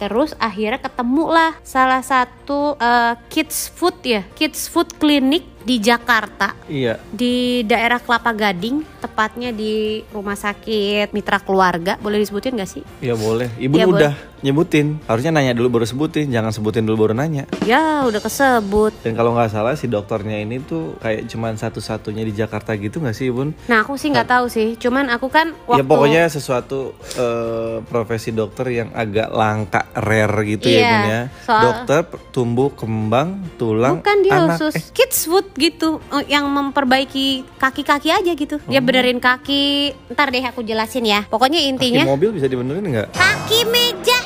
Terus 0.00 0.32
akhirnya 0.40 0.80
ketemu 0.80 1.28
lah 1.28 1.52
salah 1.60 2.00
satu 2.00 2.72
eh, 2.80 3.20
kids 3.28 3.68
food 3.68 4.00
ya, 4.00 4.24
kids 4.32 4.64
food 4.64 4.96
clinic 4.96 5.44
di 5.60 5.76
Jakarta 5.76 6.56
Iya. 6.64 6.96
di 7.12 7.60
daerah 7.68 8.00
Kelapa 8.00 8.32
Gading, 8.32 8.80
tepatnya 8.96 9.52
di 9.52 10.00
Rumah 10.08 10.40
Sakit 10.40 11.12
Mitra 11.12 11.36
Keluarga. 11.44 12.00
Boleh 12.00 12.16
disebutin 12.16 12.56
gak 12.56 12.80
sih? 12.80 12.84
Iya 13.04 13.12
boleh. 13.12 13.52
Ibu 13.60 13.76
Iya, 13.76 13.84
udah 13.84 14.12
nyebutin. 14.40 15.00
Harusnya 15.04 15.30
nanya 15.30 15.52
dulu 15.52 15.78
baru 15.78 15.86
sebutin, 15.86 16.28
jangan 16.28 16.50
sebutin 16.50 16.82
dulu 16.82 17.06
baru 17.06 17.14
nanya. 17.14 17.44
Ya 17.62 18.02
udah 18.02 18.18
kesebut. 18.18 18.92
Dan 19.00 19.12
kalau 19.12 19.32
nggak 19.32 19.50
salah 19.50 19.74
si 19.74 19.86
dokternya 19.86 20.38
ini 20.38 20.60
tuh 20.60 20.96
kayak 20.98 21.26
cuman 21.26 21.54
satu-satunya 21.54 22.22
di 22.22 22.32
Jakarta 22.32 22.74
gitu 22.74 22.98
nggak 22.98 23.12
sih, 23.12 23.28
Bun? 23.28 23.52
Nah 23.66 23.80
aku 23.80 23.94
sih 23.94 24.08
nggak 24.08 24.26
tahu 24.26 24.46
sih, 24.46 24.74
cuman 24.76 25.08
aku 25.08 25.28
kan 25.28 25.52
waktu 25.66 25.78
Ya 25.78 25.84
pokoknya 25.84 26.22
sesuatu 26.26 26.92
eh, 27.14 27.84
profesi 27.84 28.30
dokter 28.30 28.66
yang 28.70 28.90
agak 28.92 29.28
langka, 29.30 29.80
rare 29.94 30.40
gitu 30.48 30.66
ya, 30.66 30.76
Iya, 30.76 30.88
Bun 30.90 31.04
ya. 31.06 31.20
soal- 31.40 31.62
Dokter 31.62 32.02
tumbuh 32.30 32.70
kembang 32.70 33.28
tulang 33.56 33.98
Bukan 33.98 34.16
dia 34.20 34.32
anak. 34.36 34.56
khusus 34.56 34.74
Eh, 34.74 34.84
kids 34.92 35.18
food 35.24 35.46
gitu 35.54 36.00
oh, 36.02 36.22
yang 36.24 36.46
memperbaiki 36.46 37.42
kaki-kaki 37.56 38.08
aja 38.08 38.32
gitu. 38.32 38.56
Oh. 38.56 38.68
Dia 38.68 38.80
benerin 38.80 39.18
kaki. 39.18 39.92
Ntar 40.08 40.30
deh 40.30 40.42
aku 40.42 40.62
jelasin 40.62 41.04
ya. 41.04 41.26
Pokoknya 41.26 41.58
kaki 41.58 41.68
intinya 41.70 42.04
mobil 42.06 42.30
bisa 42.30 42.46
dibenerin 42.46 42.84
nggak? 42.86 43.08
kaki 43.12 43.60
meja 43.66 44.18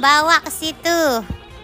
bawa 0.00 0.40
ke 0.40 0.50
situ. 0.50 1.00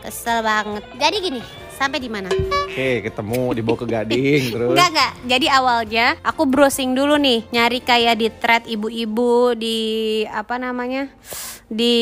Kesel 0.04 0.44
banget. 0.44 0.84
Jadi 1.00 1.16
gini 1.18 1.40
sampai 1.76 1.98
di 1.98 2.08
mana? 2.08 2.28
Oke, 2.30 3.04
ketemu 3.04 3.52
dibawa 3.52 3.76
ke 3.76 3.86
Gading 3.88 4.42
terus. 4.54 4.70
enggak 4.72 4.88
enggak. 4.92 5.12
Jadi 5.26 5.46
awalnya 5.48 6.06
aku 6.22 6.44
browsing 6.44 6.92
dulu 6.92 7.16
nih 7.16 7.48
nyari 7.50 7.80
kayak 7.80 8.16
di 8.16 8.28
thread 8.30 8.64
ibu-ibu 8.64 9.52
di 9.52 9.78
apa 10.28 10.56
namanya 10.56 11.08
di 11.66 11.96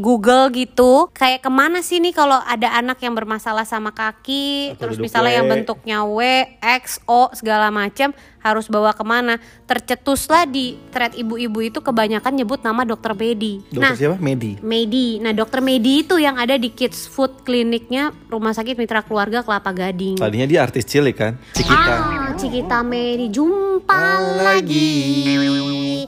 Google 0.00 0.48
gitu. 0.50 1.12
Kayak 1.12 1.44
ke 1.44 1.50
mana 1.52 1.84
sih 1.84 2.00
nih 2.00 2.16
kalau 2.16 2.40
ada 2.40 2.72
anak 2.72 2.96
yang 3.04 3.12
bermasalah 3.12 3.68
sama 3.68 3.92
kaki 3.92 4.72
Atau 4.74 4.88
terus 4.88 4.96
misalnya 4.98 5.34
W. 5.34 5.38
yang 5.38 5.48
bentuknya 5.50 5.98
W, 6.02 6.18
X, 6.62 7.02
O 7.04 7.28
segala 7.36 7.68
macam 7.68 8.16
harus 8.46 8.70
bawa 8.70 8.94
ke 8.94 9.02
mana 9.02 9.42
tercetuslah 9.66 10.46
di 10.46 10.78
thread 10.94 11.18
ibu-ibu 11.18 11.58
itu 11.62 11.78
kebanyakan 11.82 12.32
nyebut 12.32 12.62
nama 12.62 12.86
dokter 12.86 13.12
Bedi 13.12 13.66
Dokter 13.66 13.82
nah 13.82 13.92
siapa? 13.96 14.16
Medi. 14.20 14.58
Medi. 14.62 15.08
Nah, 15.18 15.32
dokter 15.34 15.60
Medi 15.62 16.02
itu 16.06 16.16
yang 16.18 16.36
ada 16.38 16.54
di 16.58 16.70
Kids 16.70 17.06
Food 17.10 17.46
Kliniknya 17.46 18.14
Rumah 18.30 18.52
Sakit 18.54 18.78
Mitra 18.78 19.02
Keluarga 19.02 19.42
Kelapa 19.42 19.70
Gading. 19.70 20.18
Tadinya 20.18 20.46
dia 20.46 20.60
artis 20.62 20.86
cilik 20.86 21.16
kan? 21.16 21.32
Cikita. 21.54 21.94
Ah, 21.94 22.25
Cikita 22.36 22.84
Medi 22.84 23.32
jumpa 23.32 24.20
lagi. 24.44 24.92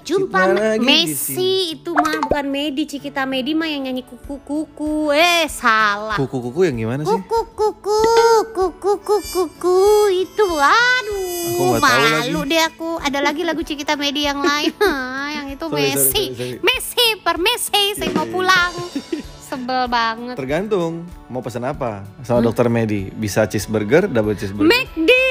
Jumpa 0.04 0.52
lagi 0.52 0.84
Messi 0.84 1.72
itu 1.72 1.96
mah 1.96 2.20
bukan 2.28 2.46
Medi, 2.52 2.84
Cikita 2.84 3.24
Medi 3.24 3.56
mah 3.56 3.64
yang 3.64 3.88
nyanyi 3.88 4.04
kuku 4.04 4.36
kuku. 4.44 5.08
Eh, 5.16 5.48
salah. 5.48 6.20
Kuku-kuku 6.20 6.68
yang 6.68 6.76
gimana 6.76 7.00
sih? 7.00 7.08
Kuku 7.08 7.40
kuku 7.56 8.00
kuku 8.52 8.66
kuku 8.76 9.16
kuku 9.32 9.78
itu 10.20 10.46
Aku 10.48 10.60
aduh 10.60 11.80
tahu 11.80 11.80
malu 11.80 12.40
deh 12.44 12.60
aku 12.60 12.88
ada 13.00 13.24
lagi 13.24 13.42
lagu 13.48 13.64
Cikita 13.64 13.96
Medi 13.96 14.28
yang 14.28 14.44
lain 14.44 14.72
Ah, 14.84 15.32
yang 15.32 15.46
itu 15.48 15.64
Sorry, 15.64 15.80
Messi 15.80 16.24
sorry, 16.28 16.36
sorry. 16.36 16.60
Messi 16.60 17.06
per 17.24 17.36
Messi 17.40 17.84
saya 17.96 18.12
mau 18.12 18.28
pulang 18.28 18.72
sebel 19.48 19.88
banget 19.88 20.36
Tergantung 20.36 21.08
mau 21.32 21.40
pesan 21.40 21.64
apa 21.64 22.04
sama 22.20 22.44
dokter 22.44 22.68
Medi. 22.68 23.08
Bisa 23.10 23.48
cheeseburger, 23.48 24.06
double 24.06 24.36
cheeseburger. 24.36 24.68
McD 24.68 25.27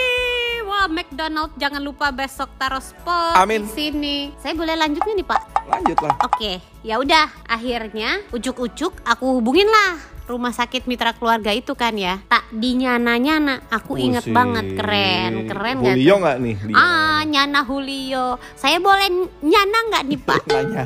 wah 1.17 1.25
McDonald 1.25 1.51
jangan 1.57 1.81
lupa 1.81 2.13
besok 2.13 2.49
taruh 2.61 2.77
spot 2.77 3.33
Amin. 3.41 3.65
di 3.65 3.73
sini 3.73 4.17
saya 4.37 4.53
boleh 4.53 4.77
lanjutnya 4.77 5.17
nih 5.17 5.25
Pak 5.25 5.41
lanjut 5.67 5.97
lah. 5.99 6.15
Oke, 6.23 6.63
ya 6.85 6.95
udah. 6.95 7.27
Akhirnya 7.43 8.23
ujuk-ujuk 8.31 9.03
aku 9.03 9.41
hubungin 9.41 9.67
lah 9.67 9.99
rumah 10.29 10.55
sakit 10.55 10.87
mitra 10.87 11.11
keluarga 11.11 11.51
itu 11.51 11.75
kan 11.75 11.91
ya. 11.97 12.23
Tak 12.29 12.47
dinyana-nyana. 12.55 13.67
Aku 13.67 13.99
inget 13.99 14.23
Buset. 14.23 14.35
banget 14.37 14.65
keren, 14.79 15.43
keren 15.43 15.75
gak 15.83 15.95
Julio 15.97 16.07
tuh? 16.07 16.17
nggak 16.23 16.37
nih? 16.39 16.55
dia? 16.71 16.75
Ah, 16.79 17.19
nyana 17.27 17.61
Julio. 17.67 18.27
Saya 18.55 18.79
boleh 18.79 19.07
nyana 19.43 19.77
nggak 19.91 20.03
nih 20.07 20.19
Pak? 20.23 20.41
Nanya. 20.55 20.83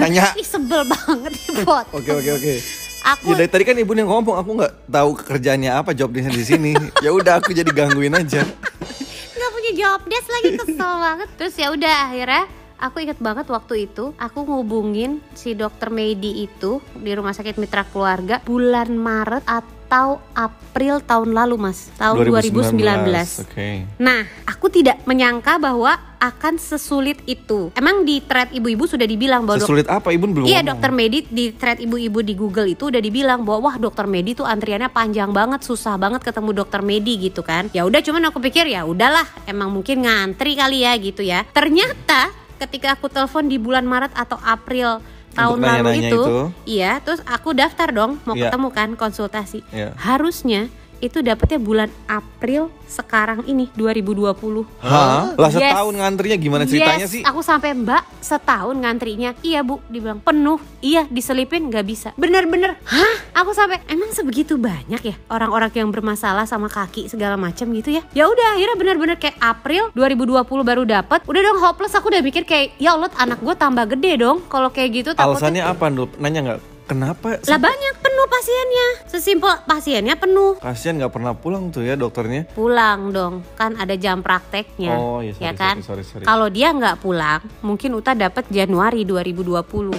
Nanya. 0.00 0.22
Ih 0.40 0.46
sebel 0.46 0.88
banget 0.88 1.32
nih 1.36 1.64
Pot. 1.66 1.86
Oke 1.92 2.10
oke 2.14 2.30
oke. 2.32 2.54
Aku 3.04 3.36
Ya 3.36 3.44
dari 3.44 3.50
tadi 3.52 3.64
kan 3.68 3.76
ibu 3.76 3.92
yang 3.92 4.08
ngomong, 4.08 4.40
aku 4.40 4.50
nggak 4.56 4.72
tahu 4.88 5.10
kerjaannya 5.20 5.68
apa 5.68 5.92
jobnya 5.92 6.32
di 6.32 6.40
sini. 6.40 6.72
ya 7.04 7.12
udah 7.12 7.44
aku 7.44 7.52
jadi 7.52 7.68
gangguin 7.68 8.16
aja. 8.16 8.40
Desk 10.08 10.28
lagi 10.30 10.50
kesel 10.60 10.92
banget. 11.00 11.28
Terus 11.38 11.54
ya 11.56 11.68
udah 11.72 11.94
akhirnya 12.10 12.44
aku 12.78 13.02
inget 13.02 13.18
banget 13.22 13.46
waktu 13.48 13.88
itu 13.90 14.12
aku 14.18 14.44
ngubungin 14.44 15.22
si 15.32 15.56
dokter 15.56 15.88
Medi 15.88 16.46
itu 16.46 16.82
di 16.98 17.12
rumah 17.14 17.32
sakit 17.32 17.56
mitra 17.56 17.86
keluarga 17.88 18.40
bulan 18.44 18.92
Maret 18.94 19.44
atau 19.46 20.18
April 20.34 20.98
tahun 21.04 21.30
lalu 21.30 21.54
mas 21.54 21.86
tahun 21.94 22.26
2019. 22.26 23.46
Oke. 23.46 23.86
Nah, 24.02 24.26
aku 24.42 24.66
tidak 24.66 24.98
menyangka 25.06 25.54
bahwa 25.62 25.94
akan 26.18 26.56
sesulit 26.56 27.20
itu. 27.28 27.68
Emang 27.76 28.02
di 28.02 28.18
thread 28.24 28.50
ibu-ibu 28.50 28.88
sudah 28.88 29.04
dibilang 29.04 29.44
bahwa 29.44 29.60
Sesulit 29.60 29.86
apa 29.86 30.08
ibu 30.10 30.24
belum? 30.24 30.48
Iya 30.48 30.64
ngomong. 30.64 30.70
dokter 30.74 30.90
Medi 30.90 31.18
di 31.28 31.52
thread 31.52 31.78
ibu-ibu 31.84 32.24
di 32.24 32.34
Google 32.34 32.72
itu 32.72 32.88
udah 32.88 32.98
dibilang 32.98 33.44
bahwa 33.44 33.70
wah 33.70 33.76
dokter 33.76 34.08
Medi 34.08 34.32
tuh 34.34 34.48
antriannya 34.48 34.88
panjang 34.88 35.30
banget, 35.30 35.62
susah 35.62 35.94
banget 36.00 36.24
ketemu 36.24 36.50
dokter 36.56 36.80
Medi 36.80 37.30
gitu 37.30 37.44
kan. 37.44 37.68
Ya 37.76 37.84
udah 37.84 38.00
cuman 38.00 38.32
aku 38.32 38.40
pikir 38.40 38.66
ya 38.66 38.88
udahlah, 38.88 39.28
emang 39.44 39.68
mungkin 39.70 40.08
ngantri 40.08 40.56
kali 40.56 40.82
ya 40.82 40.96
gitu 40.96 41.22
ya. 41.22 41.44
Ternyata 41.52 42.43
ketika 42.64 42.96
aku 42.96 43.12
telepon 43.12 43.44
di 43.46 43.60
bulan 43.60 43.84
Maret 43.84 44.12
atau 44.16 44.40
April 44.40 45.04
tahun 45.34 45.58
lalu 45.60 45.90
itu, 45.98 46.14
itu. 46.14 46.22
iya, 46.64 47.02
terus 47.02 47.18
aku 47.26 47.50
daftar 47.52 47.90
dong 47.90 48.22
mau 48.22 48.38
Iya. 48.38 48.48
ketemu 48.48 48.68
kan 48.70 48.88
konsultasi. 48.94 49.66
Iya. 49.74 49.92
Harusnya 49.98 50.70
itu 51.02 51.20
dapetnya 51.20 51.58
bulan 51.60 51.90
April 52.06 52.70
sekarang 52.86 53.44
ini 53.44 53.68
2020. 53.74 54.64
Hah? 54.80 55.34
Lah 55.36 55.50
Yes. 55.50 55.58
setahun 55.58 55.92
ngantrinya 55.92 56.38
gimana 56.38 56.64
ceritanya 56.64 57.04
yes, 57.04 57.12
sih? 57.18 57.22
aku 57.26 57.42
sampai 57.44 57.74
mbak 57.76 58.02
setahun 58.24 58.80
ngantrinya 58.80 59.36
Iya 59.44 59.60
bu, 59.60 59.84
dibilang 59.92 60.24
penuh. 60.24 60.56
Iya 60.80 61.04
diselipin. 61.12 61.68
Nggak 61.68 61.84
bisa. 61.84 62.08
Bener-bener, 62.16 62.80
hah? 62.88 63.14
Aku 63.44 63.52
sampai, 63.52 63.84
emang 63.92 64.08
sebegitu 64.14 64.56
banyak 64.56 65.02
ya 65.04 65.14
Orang-orang 65.28 65.68
yang 65.76 65.90
bermasalah 65.92 66.48
sama 66.48 66.72
kaki 66.72 67.12
segala 67.12 67.36
macam 67.36 67.68
gitu 67.76 67.92
ya? 67.92 68.02
Ya 68.16 68.24
udah 68.24 68.56
akhirnya 68.56 68.76
bener-bener 68.80 69.16
kayak 69.20 69.36
April 69.42 69.92
2020 69.92 70.40
baru 70.64 70.82
dapat 70.88 71.20
Udah 71.28 71.40
dong 71.44 71.60
hopeless. 71.60 71.92
Aku 71.94 72.08
udah 72.08 72.24
mikir 72.24 72.48
kayak 72.48 72.80
Ya 72.80 72.96
Allah 72.96 73.12
anak 73.20 73.44
gue 73.44 73.54
tambah 73.54 73.84
gede 73.92 74.24
dong. 74.24 74.40
Kalau 74.48 74.72
kayak 74.72 75.04
gitu 75.04 75.10
takutnya 75.12 75.62
Alasannya 75.62 75.64
apa? 75.68 75.86
Nanya 76.18 76.40
nggak? 76.40 76.73
Kenapa? 76.84 77.40
Lah 77.40 77.56
banyak 77.56 77.94
penuh 77.96 78.26
pasiennya. 78.28 78.88
Sesimpel 79.08 79.52
pasiennya 79.64 80.20
penuh. 80.20 80.60
Kasian 80.60 81.00
nggak 81.00 81.12
pernah 81.12 81.32
pulang 81.32 81.72
tuh 81.72 81.80
ya 81.80 81.96
dokternya. 81.96 82.44
pulang 82.52 83.08
dong. 83.08 83.40
Kan 83.56 83.80
ada 83.80 83.96
jam 83.96 84.20
prakteknya. 84.20 84.92
Oh, 84.92 85.24
iya, 85.24 85.32
sorry, 85.32 85.44
ya 85.48 85.52
kan? 85.56 85.76
sorry, 85.80 86.04
sorry, 86.04 86.20
sorry. 86.20 86.24
kalau 86.28 86.52
dia 86.52 86.68
nggak 86.70 87.00
pulang 87.00 87.40
mungkin 87.64 87.96
Uta 87.96 88.12
dapat 88.12 88.44
Januari 88.52 89.08
2020 89.08 89.96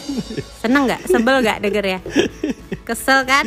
seneng 0.64 0.88
nggak? 0.88 1.00
Sebel 1.04 1.36
nggak 1.44 1.58
denger 1.60 1.84
ya? 1.84 1.98
Kesel 2.82 3.28
kan? 3.28 3.44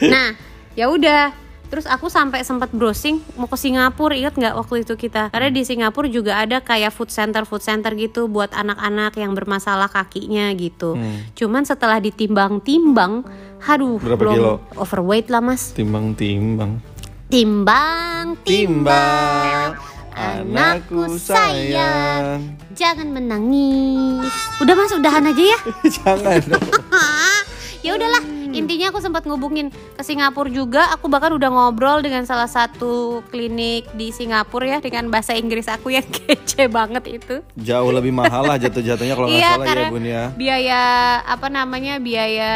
Nah 0.00 0.32
ya 0.72 0.88
udah 0.88 1.43
terus 1.74 1.90
aku 1.90 2.06
sampai 2.06 2.40
sempat 2.40 2.70
browsing 2.70 3.18
mau 3.34 3.44
ke 3.44 3.58
Singapura 3.58 4.14
ingat 4.14 4.32
nggak 4.32 4.54
waktu 4.54 4.86
itu 4.86 4.94
kita 4.94 5.26
karena 5.28 5.50
di 5.50 5.66
Singapura 5.66 6.06
juga 6.06 6.38
ada 6.38 6.62
kayak 6.62 6.88
food 6.88 7.10
center 7.10 7.42
food 7.42 7.58
center 7.60 7.90
gitu 7.92 8.30
buat 8.30 8.54
anak-anak 8.54 9.18
yang 9.18 9.34
bermasalah 9.34 9.90
kakinya 9.90 10.54
gitu 10.54 10.94
Hmm. 10.94 11.26
cuman 11.34 11.66
setelah 11.66 11.98
ditimbang-timbang 11.98 13.26
aduh 13.60 13.98
Berapa 13.98 14.20
belum 14.20 14.32
kilo? 14.32 14.52
overweight 14.76 15.26
lah 15.26 15.42
mas 15.42 15.74
Timbang-timbang. 15.74 16.78
Timbang, 17.26 18.38
Timbang, 18.46 19.74
anakku 20.14 21.18
sayang, 21.18 22.54
jangan 22.70 23.10
menangis. 23.10 24.30
Udah 24.62 24.70
mas, 24.72 24.94
udahan 24.94 25.26
aja 25.26 25.42
ya. 25.42 25.58
Jangan 25.98 26.38
ya 27.84 27.90
udahlah, 27.98 28.22
intinya 28.54 28.86
aku 28.88 28.98
sempat 28.98 29.22
ngubungin 29.24 29.68
ke 29.70 30.02
Singapura 30.02 30.46
juga. 30.46 30.88
Aku 30.94 31.06
bahkan 31.06 31.30
udah 31.30 31.50
ngobrol 31.50 32.00
dengan 32.00 32.22
salah 32.22 32.46
satu 32.46 33.20
klinik 33.28 33.90
di 33.92 34.08
Singapura 34.08 34.66
ya 34.66 34.78
dengan 34.78 35.10
bahasa 35.10 35.34
Inggris 35.34 35.66
aku 35.66 35.90
yang 35.90 36.06
kece 36.16 36.70
banget 36.70 37.04
itu. 37.10 37.42
Jauh 37.54 37.90
lebih 37.90 38.10
mahal 38.10 38.46
lah 38.46 38.56
jatuh-jatuhnya 38.56 39.14
kalau 39.14 39.26
nggak 39.26 39.40
Iya 39.40 39.50
salah 39.52 39.66
ya 39.66 39.86
bun 39.90 40.04
ya. 40.04 40.24
biaya 40.32 40.82
apa 41.22 41.46
namanya 41.48 41.98
biaya 41.98 42.52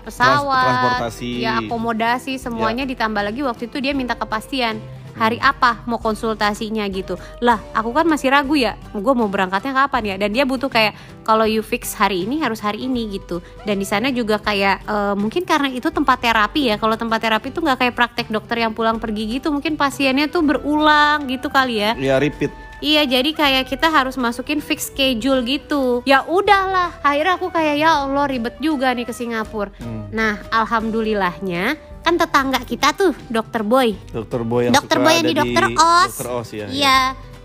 pesawat, 0.00 0.64
transportasi. 0.64 1.42
ya 1.42 1.58
akomodasi 1.58 2.38
semuanya 2.38 2.86
ditambah 2.86 3.20
lagi 3.20 3.40
waktu 3.42 3.66
itu 3.66 3.78
dia 3.78 3.92
minta 3.92 4.14
kepastian 4.14 4.78
hari 5.20 5.36
apa 5.36 5.84
mau 5.84 6.00
konsultasinya 6.00 6.88
gitu. 6.88 7.20
Lah 7.44 7.60
aku 7.76 7.92
kan 7.92 8.08
masih 8.08 8.32
ragu 8.32 8.56
ya 8.56 8.80
gue 8.96 9.14
mau 9.14 9.28
berangkatnya 9.28 9.76
kapan 9.76 10.02
ya? 10.02 10.14
Dan 10.16 10.32
dia 10.32 10.48
butuh 10.48 10.72
kayak 10.72 10.96
kalau 11.28 11.44
you 11.44 11.60
fix 11.60 11.92
hari 11.92 12.24
ini 12.24 12.40
harus 12.40 12.64
hari 12.64 12.88
ini 12.88 13.20
gitu. 13.20 13.44
Dan 13.68 13.76
di 13.76 13.84
sana 13.84 14.08
juga 14.08 14.40
kayak 14.40 14.88
eh, 14.88 15.14
mungkin 15.20 15.44
karena 15.44 15.68
itu 15.68 15.92
tempat 15.92 16.24
terapi 16.24 16.72
ya. 16.72 16.76
Kalau 16.80 16.96
tempat 16.96 17.20
terapi 17.20 17.52
tuh 17.52 17.60
nggak 17.60 17.78
kayak 17.84 17.94
praktek 17.94 18.28
dokter 18.32 18.64
yang 18.64 18.72
pulang 18.72 18.96
pergi 18.96 19.36
gitu 19.36 19.52
mungkin 19.52 19.76
pasiennya 19.76 20.32
tuh 20.32 20.40
berulang 20.40 21.28
gitu 21.28 21.52
kali 21.52 21.84
ya. 21.84 21.92
Ya 22.00 22.16
repeat. 22.16 22.48
Iya 22.80 23.04
jadi 23.04 23.36
kayak 23.36 23.68
kita 23.68 23.92
harus 23.92 24.16
masukin 24.16 24.64
fix 24.64 24.88
schedule 24.88 25.44
gitu. 25.44 26.00
Ya 26.08 26.24
udahlah 26.24 26.96
Akhirnya 27.04 27.36
aku 27.36 27.52
kayak 27.52 27.76
ya 27.76 28.08
Allah 28.08 28.24
ribet 28.24 28.56
juga 28.56 28.96
nih 28.96 29.04
ke 29.04 29.12
Singapura. 29.12 29.68
Hmm. 29.76 30.08
Nah 30.08 30.40
alhamdulillahnya 30.48 31.76
Kan 32.00 32.16
tetangga 32.16 32.60
kita 32.64 32.96
tuh 32.96 33.12
dokter 33.28 33.60
Boy 33.60 33.96
Dokter 34.10 34.40
Boy 34.42 34.68
yang 34.68 34.74
Dokter 34.74 34.98
Boy 34.98 35.12
yang 35.20 35.26
di 35.28 35.36
Dokter 35.36 35.64
Os 35.76 36.12
Dokter 36.16 36.28
Os 36.32 36.48
ya. 36.50 36.66
Iya 36.68 37.00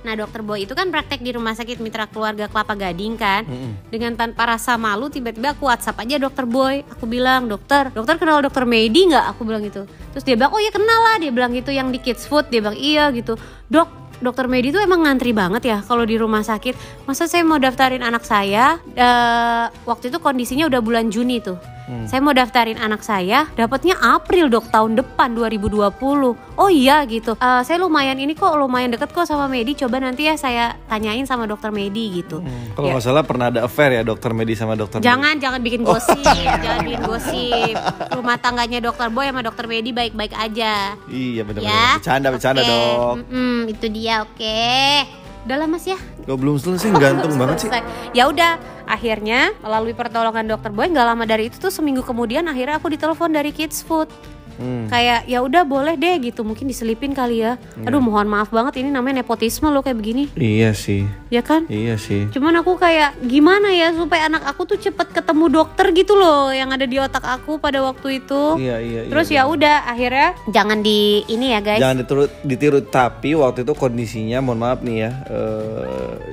Nah 0.05 0.13
dokter 0.13 0.45
Boy 0.45 0.69
itu 0.69 0.77
kan 0.77 0.93
praktek 0.93 1.25
di 1.25 1.33
rumah 1.33 1.57
sakit 1.57 1.81
mitra 1.81 2.05
keluarga 2.05 2.45
Kelapa 2.45 2.77
Gading 2.77 3.17
kan 3.17 3.41
Mm-mm. 3.49 3.89
Dengan 3.89 4.13
tanpa 4.13 4.45
rasa 4.45 4.77
malu 4.77 5.09
tiba-tiba 5.09 5.57
aku 5.57 5.65
whatsapp 5.65 5.97
aja 5.97 6.21
dokter 6.21 6.45
Boy 6.45 6.85
Aku 6.93 7.09
bilang 7.09 7.49
dokter, 7.49 7.89
dokter 7.89 8.21
kenal 8.21 8.45
dokter 8.45 8.69
Medi 8.69 9.09
nggak? 9.09 9.33
Aku 9.33 9.43
bilang 9.43 9.65
gitu 9.65 9.89
Terus 10.13 10.23
dia 10.23 10.37
bilang 10.37 10.53
oh 10.53 10.61
ya 10.61 10.69
kenal 10.69 10.99
lah 11.09 11.15
Dia 11.17 11.33
bilang 11.33 11.51
gitu 11.57 11.73
yang 11.73 11.89
di 11.89 11.97
Kids 11.97 12.29
Food 12.29 12.53
Dia 12.53 12.61
bilang 12.61 12.77
iya 12.77 13.09
gitu 13.09 13.33
Dok 13.65 14.05
dokter 14.23 14.47
Medi 14.47 14.71
tuh 14.71 14.79
emang 14.79 15.03
ngantri 15.03 15.35
banget 15.35 15.67
ya 15.67 15.77
kalau 15.83 16.07
di 16.07 16.15
rumah 16.15 16.39
sakit. 16.39 17.03
Masa 17.03 17.27
saya 17.27 17.43
mau 17.43 17.59
daftarin 17.59 17.99
anak 17.99 18.23
saya 18.23 18.79
eh, 18.95 19.65
waktu 19.83 20.07
itu 20.07 20.17
kondisinya 20.23 20.69
udah 20.71 20.79
bulan 20.79 21.11
Juni 21.11 21.43
tuh. 21.43 21.59
Hmm. 21.85 22.05
Saya 22.05 22.17
mau 22.17 22.31
daftarin 22.31 22.75
anak 22.75 22.99
saya, 22.99 23.45
dapatnya 23.53 23.93
April 23.95 24.49
dok 24.49 24.67
tahun 24.67 24.95
depan 24.95 25.37
2020. 25.37 25.93
Oh 26.55 26.65
iya 26.67 27.05
gitu. 27.05 27.33
Eh, 27.35 27.61
saya 27.61 27.77
lumayan 27.77 28.17
ini 28.17 28.33
kok 28.33 28.53
lumayan 28.53 28.89
deket 28.89 29.09
kok 29.09 29.23
sama 29.23 29.45
Medi. 29.45 29.73
Coba 29.75 29.99
nanti 29.99 30.25
ya 30.25 30.33
saya 30.33 30.81
tanyain 30.85 31.23
sama 31.23 31.45
dokter 31.45 31.69
Medi 31.69 32.09
gitu. 32.15 32.41
Hmm, 32.41 32.73
Kalau 32.73 32.87
Ya. 32.87 32.91
nggak 32.91 33.05
salah 33.05 33.21
pernah 33.21 33.47
ada 33.47 33.63
affair 33.63 33.91
ya 33.91 34.01
dokter 34.01 34.31
Medi 34.31 34.53
sama 34.53 34.73
dokter. 34.73 34.97
Jangan 34.97 35.37
jangan 35.37 35.61
bikin 35.61 35.81
gosip, 35.81 36.17
jangan 36.25 36.81
bikin 36.81 37.01
gosip. 37.03 37.75
Rumah 38.11 38.37
tangganya 38.39 38.81
dokter 38.81 39.07
Boy 39.07 39.29
sama 39.29 39.41
dokter 39.41 39.65
Medi 39.65 39.93
baik-baik 39.93 40.33
aja. 40.33 40.97
Iya 41.05 41.41
benar-benar. 41.43 41.69
Ya. 41.69 41.87
Bercanda 41.95 42.27
bercanda 42.29 42.59
Oke, 42.59 42.67
dok. 42.67 43.13
mm-mm, 43.21 43.57
itu 43.69 43.85
dia 43.89 44.15
oke. 44.21 44.65
Udah 45.45 45.61
lah 45.61 45.69
Mas 45.69 45.85
ya. 45.85 45.97
Kok 46.25 46.37
belum 46.41 46.57
selesai 46.57 46.89
gantung 46.97 47.37
banget 47.41 47.57
sih. 47.65 47.69
Ya 48.17 48.25
udah, 48.25 48.57
akhirnya 48.89 49.53
melalui 49.61 49.93
pertolongan 49.93 50.49
dokter 50.49 50.73
Boy 50.73 50.89
nggak 50.89 51.05
lama 51.05 51.23
dari 51.29 51.53
itu 51.53 51.61
tuh 51.61 51.69
seminggu 51.69 52.01
kemudian 52.01 52.49
akhirnya 52.49 52.81
aku 52.81 52.89
ditelepon 52.89 53.29
dari 53.29 53.53
Kids 53.53 53.85
Food. 53.85 54.09
Hmm. 54.55 54.87
Kayak 54.87 55.25
ya 55.25 55.39
udah 55.39 55.63
boleh 55.63 55.95
deh 55.95 56.15
gitu, 56.21 56.41
mungkin 56.41 56.65
diselipin 56.65 57.11
kali 57.11 57.41
ya. 57.41 57.55
Iya. 57.75 57.87
Aduh, 57.87 57.99
mohon 57.99 58.25
maaf 58.25 58.49
banget 58.49 58.79
ini 58.79 58.89
namanya 58.89 59.21
nepotisme 59.21 59.67
loh 59.67 59.79
kayak 59.79 59.97
begini. 59.97 60.23
Iya 60.33 60.71
sih. 60.71 61.03
Ya 61.27 61.41
kan? 61.41 61.67
Iya 61.67 61.95
sih. 61.95 62.27
Cuman 62.31 62.55
aku 62.55 62.75
kayak 62.75 63.19
gimana 63.21 63.71
ya 63.71 63.91
supaya 63.91 64.27
anak 64.27 64.45
aku 64.45 64.63
tuh 64.65 64.77
cepet 64.77 65.11
ketemu 65.11 65.51
dokter 65.51 65.91
gitu 65.91 66.15
loh 66.15 66.49
yang 66.49 66.71
ada 66.71 66.83
di 66.83 66.95
otak 66.95 67.21
aku 67.21 67.57
pada 67.57 67.81
waktu 67.81 68.19
itu. 68.19 68.55
Iya 68.55 68.79
iya. 68.79 69.01
iya, 69.05 69.11
Terus 69.11 69.27
iya. 69.29 69.43
ya 69.43 69.51
udah 69.51 69.75
akhirnya 69.85 70.29
jangan 70.47 70.79
di 70.79 71.25
ini 71.27 71.51
ya 71.51 71.59
guys. 71.59 71.81
Jangan 71.81 71.97
ditiru, 71.99 72.23
ditiru 72.41 72.79
tapi 72.81 73.35
waktu 73.35 73.63
itu 73.63 73.73
kondisinya 73.73 74.39
mohon 74.39 74.59
maaf 74.59 74.79
nih 74.79 74.97
ya 74.97 75.11
eh, 75.27 75.83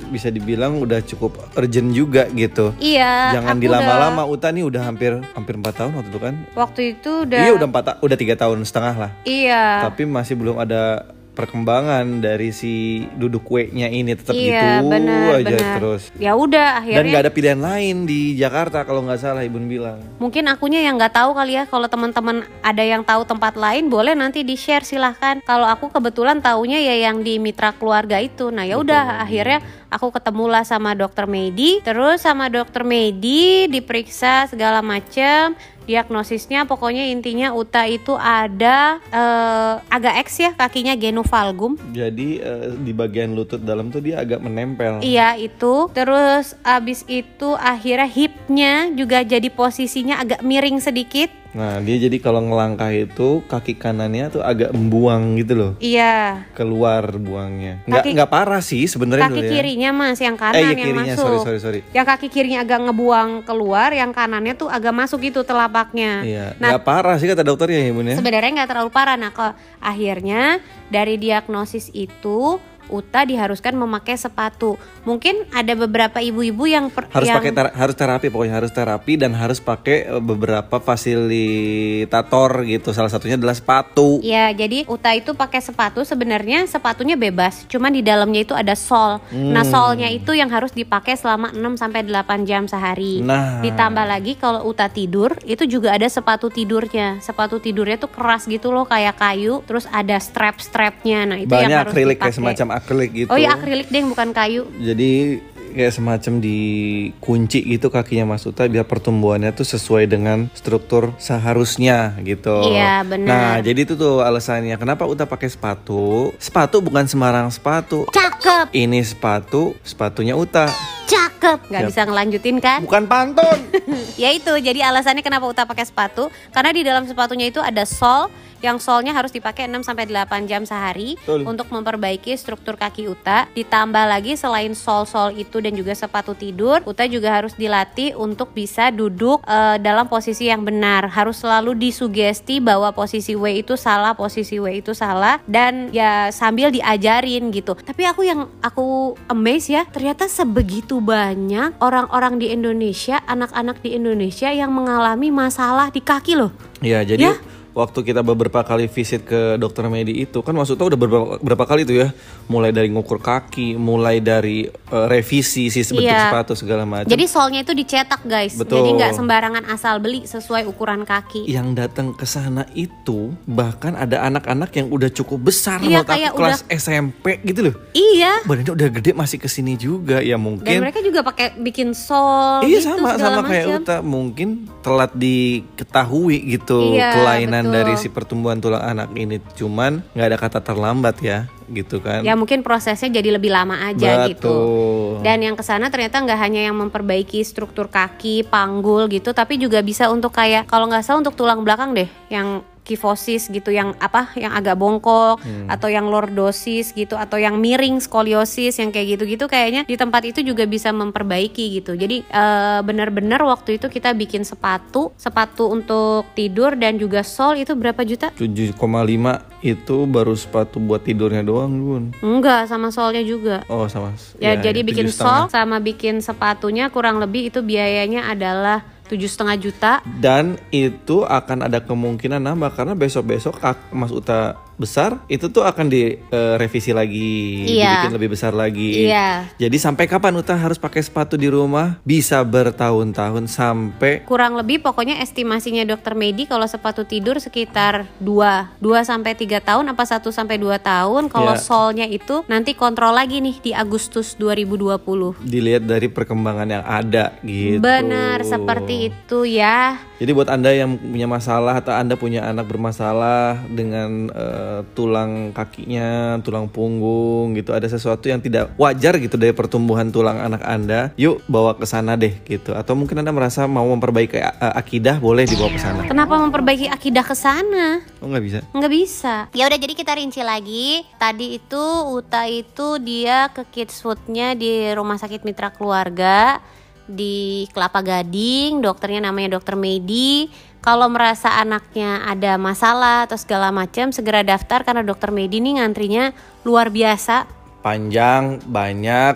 bisa 0.09 0.29
dibilang 0.29 0.79
udah 0.79 1.01
cukup 1.03 1.37
urgent 1.55 1.91
juga 1.93 2.29
gitu. 2.31 2.73
Iya. 2.79 3.39
Jangan 3.39 3.57
dilama-lama 3.59 4.23
Uta 4.25 4.49
nih 4.49 4.65
udah 4.65 4.83
hampir 4.85 5.19
hampir 5.35 5.55
empat 5.57 5.75
tahun 5.77 5.93
waktu 5.97 6.11
itu 6.11 6.21
kan. 6.21 6.35
udah- 6.37 6.55
waktu 6.55 6.81
itu 6.95 7.11
udah. 7.27 7.41
Iya 7.43 7.53
udah 7.55 7.67
empat 7.67 7.83
ta- 7.85 7.99
udah 8.13 8.21
tiga 8.21 8.37
tahun 8.37 8.61
setengah 8.63 8.95
lah. 9.01 9.11
Iya. 9.25 9.89
Tapi 9.89 10.05
masih 10.05 10.37
belum 10.37 10.61
ada 10.61 11.09
perkembangan 11.33 12.21
dari 12.21 12.53
si 12.53 13.05
duduk 13.17 13.41
kue-nya 13.49 13.89
ini 13.89 14.13
tetap 14.13 14.37
Iya, 14.37 14.85
gitu 14.85 14.93
benar, 14.93 15.41
aja 15.41 15.57
benar. 15.57 15.77
terus. 15.81 16.03
Ya 16.21 16.37
udah 16.37 16.69
Dan 16.77 16.81
akhirnya. 16.85 17.09
nggak 17.09 17.23
ada 17.25 17.33
pilihan 17.33 17.61
lain 17.61 17.97
di 18.05 18.37
Jakarta 18.37 18.85
kalau 18.85 19.01
nggak 19.09 19.17
salah 19.17 19.41
Ibu 19.41 19.57
bilang. 19.65 19.97
Mungkin 20.21 20.45
akunya 20.53 20.85
yang 20.85 21.01
nggak 21.01 21.17
tahu 21.17 21.33
kali 21.33 21.57
ya. 21.57 21.65
Kalau 21.65 21.89
teman-teman 21.89 22.45
ada 22.61 22.85
yang 22.85 23.01
tahu 23.01 23.25
tempat 23.25 23.57
lain, 23.57 23.89
boleh 23.89 24.13
nanti 24.13 24.45
di 24.45 24.61
share 24.61 24.85
silahkan. 24.85 25.41
Kalau 25.41 25.65
aku 25.65 25.89
kebetulan 25.89 26.45
taunya 26.45 26.77
ya 26.85 27.09
yang 27.09 27.25
di 27.25 27.41
mitra 27.41 27.73
keluarga 27.73 28.21
itu. 28.21 28.53
Nah 28.53 28.69
ya 28.69 28.77
udah 28.77 29.25
akhirnya 29.25 29.65
aku 29.93 30.09
ketemulah 30.09 30.65
sama 30.65 30.97
dokter 30.97 31.29
Medi. 31.29 31.85
Terus 31.85 32.25
sama 32.25 32.49
dokter 32.49 32.83
Medi 32.83 33.69
diperiksa 33.69 34.49
segala 34.49 34.81
macam 34.81 35.53
diagnosisnya 35.83 36.63
pokoknya 36.65 37.11
intinya 37.11 37.51
Uta 37.51 37.85
itu 37.91 38.15
ada 38.15 39.03
eh, 39.11 39.75
agak 39.91 40.31
X 40.31 40.39
ya 40.39 40.51
kakinya 40.55 40.95
genovalgum 40.95 41.75
Jadi 41.91 42.39
eh, 42.39 42.71
di 42.79 42.95
bagian 42.95 43.35
lutut 43.35 43.59
dalam 43.59 43.91
tuh 43.91 43.99
dia 43.99 44.23
agak 44.23 44.41
menempel. 44.41 45.03
Iya 45.03 45.35
itu. 45.37 45.91
Terus 45.91 46.55
abis 46.63 47.03
itu 47.11 47.59
akhirnya 47.59 48.09
hipnya 48.09 48.75
juga 48.95 49.27
jadi 49.27 49.51
posisinya 49.51 50.23
agak 50.23 50.41
miring 50.47 50.79
sedikit 50.79 51.42
Nah, 51.53 51.79
dia 51.79 52.01
jadi 52.01 52.17
kalau 52.17 52.41
ngelangkah 52.41 52.89
itu 52.91 53.45
kaki 53.45 53.77
kanannya 53.77 54.29
tuh 54.29 54.41
agak 54.41 54.73
membuang 54.73 55.37
gitu 55.37 55.53
loh. 55.53 55.73
Iya 55.77 56.49
Keluar 56.53 57.05
buangnya. 57.13 57.85
Nggak 57.85 58.03
Kaki- 58.03 58.15
nggak 58.17 58.31
parah 58.31 58.61
sih 58.61 58.85
sebenarnya 58.85 59.29
Kaki 59.29 59.35
dulu 59.35 59.45
ya. 59.45 59.53
kirinya 59.53 59.91
mas 59.93 60.17
yang 60.17 60.35
kanan 60.35 60.57
Eh, 60.57 60.65
yang 60.65 60.79
kirinya. 60.79 61.05
masuk 61.07 61.21
Sorry, 61.23 61.39
sorry, 61.39 61.61
sorry. 61.61 61.81
Yang 61.91 62.07
kaki 62.09 62.29
kirinya 62.29 62.61
agak 62.61 62.81
ngebuang 62.83 63.31
keluar 63.43 63.93
Yang 63.93 64.11
kanannya 64.13 64.55
tuh 64.55 64.67
agak 64.67 64.93
masuk 64.93 65.21
gitu 65.23 65.41
telapaknya 65.43 66.13
Iya, 66.23 66.47
Nah 66.57 66.73
nggak 66.73 66.83
parah 66.83 67.17
sih 67.17 67.27
kata 67.27 67.43
dokternya 67.43 67.81
ya, 67.83 67.93
Bun 67.93 68.07
ya. 68.07 68.17
sebenarnya 68.17 68.51
nggak 68.55 68.71
terlalu 68.71 68.89
parah 68.89 69.15
Nah 69.15 69.31
ke 69.31 69.47
akhirnya 69.79 70.57
dari 70.89 71.17
diagnosis 71.17 71.89
itu 71.91 72.57
Uta 72.93 73.25
diharuskan 73.25 73.73
memakai 73.75 74.15
sepatu. 74.15 74.77
Mungkin 75.03 75.49
ada 75.51 75.73
beberapa 75.75 76.21
ibu-ibu 76.21 76.65
yang 76.65 76.87
per- 76.87 77.09
harus 77.09 77.25
yang 77.25 77.41
pakai 77.41 77.51
ter- 77.51 77.73
harus 77.75 77.97
terapi 77.97 78.27
pokoknya 78.29 78.55
harus 78.55 78.71
terapi 78.71 79.13
dan 79.17 79.33
harus 79.33 79.59
pakai 79.59 79.97
eh, 80.07 80.21
beberapa 80.21 80.77
fasilitator 80.79 82.51
gitu 82.65 82.91
salah 82.91 83.09
satunya 83.09 83.35
adalah 83.35 83.55
sepatu 83.55 84.21
Ya, 84.23 84.51
jadi 84.51 84.85
Uta 84.85 85.13
itu 85.13 85.33
pakai 85.33 85.59
sepatu 85.59 86.03
sebenarnya 86.03 86.67
sepatunya 86.67 87.15
bebas, 87.15 87.65
cuman 87.67 87.91
di 87.91 88.03
dalamnya 88.03 88.43
itu 88.43 88.53
ada 88.53 88.75
sol. 88.75 89.19
Nah, 89.31 89.63
Hmm. 89.63 89.73
solnya 89.73 90.09
itu 90.09 90.33
yang 90.33 90.49
harus 90.49 90.71
dipakai 90.71 91.15
selama 91.15 91.51
6 91.51 91.75
sampai 91.75 92.03
8 92.03 92.45
jam 92.45 92.67
sehari. 92.67 93.21
Nah. 93.21 93.59
Ditambah 93.61 94.05
lagi 94.05 94.35
kalau 94.35 94.65
Uta 94.65 94.87
tidur, 94.87 95.33
itu 95.43 95.65
juga 95.65 95.93
ada 95.93 96.05
sepatu 96.05 96.49
tidurnya. 96.49 97.19
Sepatu 97.19 97.57
tidurnya 97.57 97.97
tuh 97.97 98.09
keras 98.09 98.45
gitu 98.45 98.69
loh 98.69 98.85
kayak 98.85 99.17
kayu, 99.17 99.63
terus 99.63 99.87
ada 99.89 100.19
strap-strapnya. 100.19 101.21
Nah, 101.25 101.39
itu 101.39 101.49
yang 101.49 101.63
banyak 101.63 101.79
harus 101.79 101.91
akrilik 101.91 102.17
dipakai. 102.17 102.27
kayak 102.29 102.37
semacam 102.37 102.69
akrilik 102.83 103.11
gitu 103.15 103.29
Oh 103.31 103.39
iya 103.39 103.55
akrilik 103.55 103.87
deh 103.87 104.03
bukan 104.03 104.35
kayu. 104.35 104.67
jadi 104.77 105.39
kayak 105.73 105.95
semacam 105.97 106.37
dikunci 106.37 107.65
gitu 107.65 107.89
kakinya 107.89 108.37
Mas 108.37 108.45
Uta 108.45 108.69
biar 108.69 108.85
pertumbuhannya 108.85 109.57
tuh 109.57 109.65
sesuai 109.65 110.05
dengan 110.05 110.53
struktur 110.53 111.17
seharusnya 111.17 112.13
gitu. 112.23 112.69
Iya, 112.69 113.01
benar. 113.09 113.25
Nah, 113.25 113.55
jadi 113.65 113.89
itu 113.89 113.97
tuh 113.97 114.21
alasannya 114.21 114.77
kenapa 114.77 115.09
Uta 115.09 115.25
pakai 115.25 115.49
sepatu. 115.49 116.29
Sepatu 116.37 116.85
bukan 116.85 117.09
sembarang 117.09 117.49
sepatu. 117.49 118.05
Cakep, 118.13 118.69
Ini 118.77 119.01
sepatu, 119.01 119.73
sepatunya 119.81 120.37
Uta. 120.37 120.69
Cakep. 121.07 121.59
Nggak 121.71 121.83
bisa 121.89 122.01
ngelanjutin 122.07 122.57
kan? 122.59 122.81
Bukan 122.85 123.05
pantun. 123.11 123.59
ya 124.23 124.31
itu 124.31 124.53
jadi 124.59 124.91
alasannya 124.91 125.25
kenapa 125.25 125.49
Uta 125.49 125.67
pakai 125.67 125.87
sepatu 125.87 126.29
karena 126.55 126.71
di 126.71 126.83
dalam 126.83 127.05
sepatunya 127.05 127.51
itu 127.51 127.59
ada 127.59 127.83
sol 127.87 128.31
yang 128.63 128.79
solnya 128.79 129.11
harus 129.13 129.35
dipakai 129.35 129.67
6 129.67 129.83
sampai 129.83 130.07
8 130.07 130.47
jam 130.47 130.63
sehari 130.63 131.19
Betul. 131.19 131.45
untuk 131.45 131.67
memperbaiki 131.69 132.33
struktur 132.39 132.79
kaki 132.79 133.11
Uta. 133.11 133.51
Ditambah 133.53 134.07
lagi 134.07 134.39
selain 134.39 134.73
sol-sol 134.73 135.35
itu 135.35 135.59
dan 135.59 135.75
juga 135.75 135.93
sepatu 135.99 136.33
tidur, 136.39 136.79
Uta 136.87 137.05
juga 137.11 137.35
harus 137.35 137.59
dilatih 137.59 138.15
untuk 138.15 138.55
bisa 138.55 138.95
duduk 138.95 139.43
eh, 139.45 139.77
dalam 139.83 140.07
posisi 140.07 140.47
yang 140.49 140.63
benar. 140.63 141.11
Harus 141.11 141.43
selalu 141.43 141.75
disugesti 141.75 142.63
bahwa 142.63 142.95
posisi 142.95 143.35
W 143.35 143.67
itu 143.67 143.75
salah, 143.75 144.15
posisi 144.15 144.63
W 144.63 144.71
itu 144.71 144.95
salah 144.95 145.43
dan 145.51 145.91
ya 145.91 146.31
sambil 146.31 146.71
diajarin 146.71 147.51
gitu. 147.51 147.75
Tapi 147.75 148.07
aku 148.07 148.23
yang 148.23 148.47
aku 148.63 149.19
amazed 149.27 149.75
ya, 149.75 149.83
ternyata 149.91 150.31
sebegitu 150.31 151.02
banyak 151.03 151.77
orang-orang 151.83 152.39
di 152.39 152.55
Indonesia, 152.55 153.19
anak-anak 153.27 153.83
di 153.83 153.99
Indonesia 153.99 154.49
yang 154.55 154.71
mengalami 154.71 155.35
masalah 155.35 155.91
di 155.91 155.99
kaki 155.99 156.39
loh. 156.39 156.55
Ya, 156.79 157.03
jadi 157.03 157.35
Ya. 157.35 157.35
Waktu 157.73 157.99
kita 158.03 158.21
beberapa 158.21 158.61
kali 158.61 158.87
visit 158.87 159.23
ke 159.23 159.57
dokter 159.57 159.85
Medi 159.87 160.13
itu 160.19 160.39
kan 160.39 160.53
maksudnya 160.53 160.87
udah 160.87 160.99
beberapa, 160.99 161.27
berapa 161.39 161.65
kali 161.65 161.83
tuh 161.83 161.97
ya, 161.99 162.09
mulai 162.47 162.69
dari 162.69 162.89
ngukur 162.89 163.17
kaki, 163.17 163.75
mulai 163.75 164.19
dari 164.19 164.65
eh, 164.67 165.07
revisi 165.07 165.67
sih 165.67 165.83
bentuk 165.87 166.05
Iya. 166.05 166.29
sepatu 166.29 166.53
segala 166.53 166.83
macam. 166.83 167.09
Jadi 167.09 167.25
solnya 167.25 167.61
itu 167.61 167.73
dicetak 167.73 168.23
guys, 168.23 168.55
Betul. 168.55 168.79
jadi 168.79 168.91
nggak 168.95 169.13
sembarangan 169.15 169.65
asal 169.67 169.99
beli 169.99 170.25
sesuai 170.25 170.65
ukuran 170.65 171.03
kaki. 171.03 171.45
yang 171.45 171.73
datang 171.73 172.13
ke 172.13 172.25
sana 172.25 172.63
itu 172.73 173.33
bahkan 173.45 173.93
ada 173.95 174.23
anak-anak 174.23 174.71
yang 174.73 174.89
udah 174.89 175.09
cukup 175.09 175.43
besar 175.43 175.79
Iya, 175.79 176.01
menurut 176.01 176.05
aku 176.05 176.13
kayak 176.13 176.33
kelas 176.35 176.61
SMP 176.71 177.27
gitu 177.43 177.61
loh. 177.63 177.75
Iya. 177.93 178.45
Badannya 178.45 178.73
udah 178.73 178.89
gede 178.91 179.11
masih 179.13 179.39
ke 179.39 179.49
sini 179.49 179.75
juga 179.75 180.21
ya 180.21 180.35
Dan 180.35 180.45
mungkin. 180.45 180.79
mereka 180.79 181.01
juga 181.01 181.21
pakai 181.23 181.57
bikin 181.57 181.93
sol 181.93 182.63
Iya 182.63 182.79
gitu 182.79 182.89
sama 182.91 183.17
sama 183.17 183.41
kayak 183.43 183.67
macam. 183.67 183.81
Uta 183.81 183.97
mungkin 184.01 184.49
telat 184.81 185.13
diketahui 185.15 186.37
gitu 186.51 186.95
Iya, 186.95 187.11
kelainan 187.15 187.62
betul. 187.67 187.77
dari 187.79 187.93
si 188.01 188.09
pertumbuhan 188.11 188.59
tulang 188.59 188.83
anak 188.83 189.15
ini 189.15 189.39
cuman 189.55 190.03
nggak 190.15 190.29
ada 190.29 190.39
kata 190.39 190.59
terlambat 190.65 191.17
ya 191.23 191.47
gitu 191.73 192.03
kan. 192.05 192.21
Ya 192.21 192.37
mungkin 192.37 192.61
prosesnya 192.61 193.09
jadi 193.09 193.33
lebih 193.39 193.49
lama 193.49 193.79
aja 193.89 194.29
gitu. 194.29 194.49
Betul. 194.49 195.25
Dan 195.25 195.39
yang 195.41 195.57
ke 195.57 195.65
sana 195.65 195.89
ternyata 195.89 196.21
nggak 196.21 196.41
hanya 196.41 196.61
yang 196.69 196.77
memperbaiki 196.77 197.41
struktur 197.47 197.89
kaki, 197.89 198.45
panggul 198.47 199.09
gitu, 199.09 199.33
tapi 199.33 199.57
juga 199.57 199.81
bisa 199.81 200.11
untuk 200.13 200.35
kayak 200.35 200.69
kalau 200.69 200.91
nggak 200.91 201.05
salah 201.07 201.23
untuk 201.25 201.39
tulang 201.39 201.65
belakang 201.65 201.95
deh, 201.97 202.11
yang 202.29 202.61
kifosis 202.83 203.47
gitu, 203.49 203.71
yang 203.71 203.95
apa, 203.99 204.31
yang 204.35 204.53
agak 204.53 204.75
bongkok, 204.75 205.39
Hmm. 205.43 205.71
atau 205.71 205.87
yang 205.87 206.07
lordosis 206.07 206.93
gitu, 206.93 207.15
atau 207.15 207.39
yang 207.39 207.57
miring 207.57 207.99
skoliosis, 207.99 208.79
yang 208.79 208.91
kayak 208.91 209.17
gitu-gitu 209.17 209.47
kayaknya 209.47 209.83
di 209.87 209.95
tempat 209.95 210.27
itu 210.27 210.43
juga 210.43 210.67
bisa 210.67 210.91
memperbaiki 210.91 211.81
gitu. 211.81 211.95
Jadi 211.95 212.27
eh, 212.27 212.81
benar-benar 212.83 213.43
waktu 213.43 213.79
itu 213.79 213.87
kita 213.87 214.13
bikin 214.13 214.43
sepatu, 214.43 215.15
sepatu 215.15 215.71
untuk 215.71 216.27
tidur 216.35 216.75
dan 216.75 216.99
juga 216.99 217.23
sol 217.23 217.57
itu 217.57 217.73
berapa 217.73 218.03
juta? 218.03 218.31
7,5 218.35 219.43
itu 219.63 219.97
baru 220.05 220.35
sepatu 220.35 220.83
buat 220.83 221.07
tidurnya 221.07 221.47
doang 221.47 221.73
bun. 221.79 222.05
Enggak, 222.19 222.67
sama 222.67 222.91
solnya 222.91 223.23
juga. 223.23 223.63
Oh 223.71 223.87
sama. 223.87 224.11
Ya, 224.43 224.59
jadi 224.59 224.83
tujuh 224.83 224.89
bikin 224.91 225.07
sol 225.09 225.47
sama 225.49 225.79
bikin 225.79 226.19
sepatunya 226.19 226.91
kurang 226.91 227.23
lebih 227.23 227.49
itu 227.49 227.63
biayanya 227.63 228.27
adalah 228.27 228.83
tujuh 229.11 229.27
setengah 229.27 229.57
juta. 229.59 229.93
dan 230.23 230.57
itu 230.71 231.27
akan 231.27 231.67
ada 231.67 231.83
kemungkinan 231.83 232.39
nambah 232.39 232.73
karena 232.79 232.95
besok-besok 232.95 233.59
kak- 233.59 233.91
Mas 233.91 234.15
Uta 234.15 234.57
besar 234.75 235.21
itu 235.27 235.47
tuh 235.47 235.63
akan 235.63 235.87
direvisi 235.87 236.91
lagi 236.91 237.65
Iya. 237.69 238.05
dibikin 238.05 238.15
lebih 238.15 238.31
besar 238.33 238.53
lagi 238.53 239.07
Iya. 239.07 239.49
jadi 239.57 239.77
sampai 239.77 240.07
kapan 240.07 240.35
Uta 240.35 240.55
harus 240.55 240.77
pakai 240.77 241.01
sepatu 241.01 241.35
di 241.35 241.47
rumah 241.47 242.01
bisa 242.03 242.41
bertahun-tahun 242.43 243.47
sampai 243.47 244.25
Kurang 244.25 244.57
lebih 244.57 244.81
pokoknya 244.81 245.21
estimasinya 245.21 245.83
dokter 245.83 246.13
Medi 246.13 246.45
kalau 246.45 246.65
sepatu 246.65 247.03
tidur 247.03 247.37
sekitar 247.37 248.09
2 248.19 248.79
2 248.79 249.03
sampai 249.03 249.33
3 249.33 249.61
tahun 249.61 249.85
apa 249.89 250.05
1 250.05 250.31
sampai 250.31 250.57
2 250.57 250.79
tahun. 250.79 251.29
Kalau 251.29 251.55
Iya. 251.55 251.63
solnya 251.63 252.07
itu 252.07 252.43
nanti 252.47 252.73
kontrol 252.73 253.13
lagi 253.13 253.39
nih 253.39 253.57
di 253.61 253.71
Agustus 253.73 254.35
2020. 254.35 255.35
dilihat 255.43 255.85
dari 255.85 256.09
perkembangan 256.09 256.69
yang 256.71 256.85
ada 256.85 257.37
gitu 257.43 257.79
Benar 257.79 258.43
seperti 258.43 259.11
itu 259.11 259.45
ya. 259.45 259.99
Jadi 260.17 260.31
buat 260.31 260.47
anda 260.47 260.71
yang 260.71 260.95
punya 260.97 261.27
masalah 261.27 261.79
atau 261.79 261.91
anda 261.91 262.15
punya 262.15 262.47
anak 262.47 262.67
bermasalah 262.67 263.59
dengan 263.67 264.31
eh, 264.63 264.81
tulang 264.95 265.51
kakinya, 265.51 266.39
tulang 266.47 266.71
punggung 266.71 267.59
gitu, 267.59 267.75
ada 267.75 267.91
sesuatu 267.91 268.31
yang 268.31 268.39
tidak 268.39 268.71
wajar 268.79 269.19
gitu 269.19 269.35
dari 269.35 269.51
pertumbuhan 269.51 270.15
tulang 270.15 270.39
anak 270.39 270.63
anda, 270.63 271.11
yuk 271.19 271.43
bawa 271.51 271.75
ke 271.75 271.85
sana 271.85 272.15
deh 272.15 272.39
gitu. 272.47 272.79
Atau 272.79 272.95
mungkin 272.95 273.19
anda 273.19 273.35
merasa 273.35 273.67
mau 273.67 273.85
memperbaiki 273.91 274.39
eh, 274.39 274.75
akidah, 274.79 275.19
boleh 275.19 275.51
dibawa 275.51 275.75
ke 275.75 275.81
sana. 275.83 276.03
Kenapa 276.07 276.39
memperbaiki 276.39 276.87
akidah 276.87 277.25
ke 277.27 277.35
sana? 277.35 278.01
Oh 278.23 278.31
nggak 278.31 278.45
bisa? 278.47 278.61
nggak 278.73 278.93
bisa 278.93 279.35
ya 279.57 279.67
udah 279.67 279.79
jadi 279.81 279.95
kita 279.97 280.13
rinci 280.17 280.43
lagi 280.45 281.03
tadi 281.17 281.57
itu 281.57 281.85
Uta 282.13 282.45
itu 282.47 283.01
dia 283.03 283.49
ke 283.51 283.63
kids 283.69 284.03
foodnya 284.03 284.55
di 284.55 284.93
rumah 284.93 285.17
sakit 285.17 285.43
mitra 285.43 285.73
keluarga 285.73 286.61
di 287.07 287.67
Kelapa 287.75 288.01
Gading 288.01 288.81
dokternya 288.81 289.29
namanya 289.29 289.59
dokter 289.59 289.75
Medi 289.75 290.47
kalau 290.83 291.07
merasa 291.07 291.63
anaknya 291.63 292.27
ada 292.27 292.59
masalah 292.59 293.31
atau 293.31 293.39
segala 293.39 293.71
macam 293.71 294.11
segera 294.11 294.43
daftar 294.43 294.83
karena 294.83 295.07
dokter 295.07 295.31
Medi 295.31 295.63
nih 295.63 295.79
ngantrinya 295.79 296.35
luar 296.67 296.91
biasa. 296.91 297.47
Panjang, 297.87 298.59
banyak, 298.67 299.35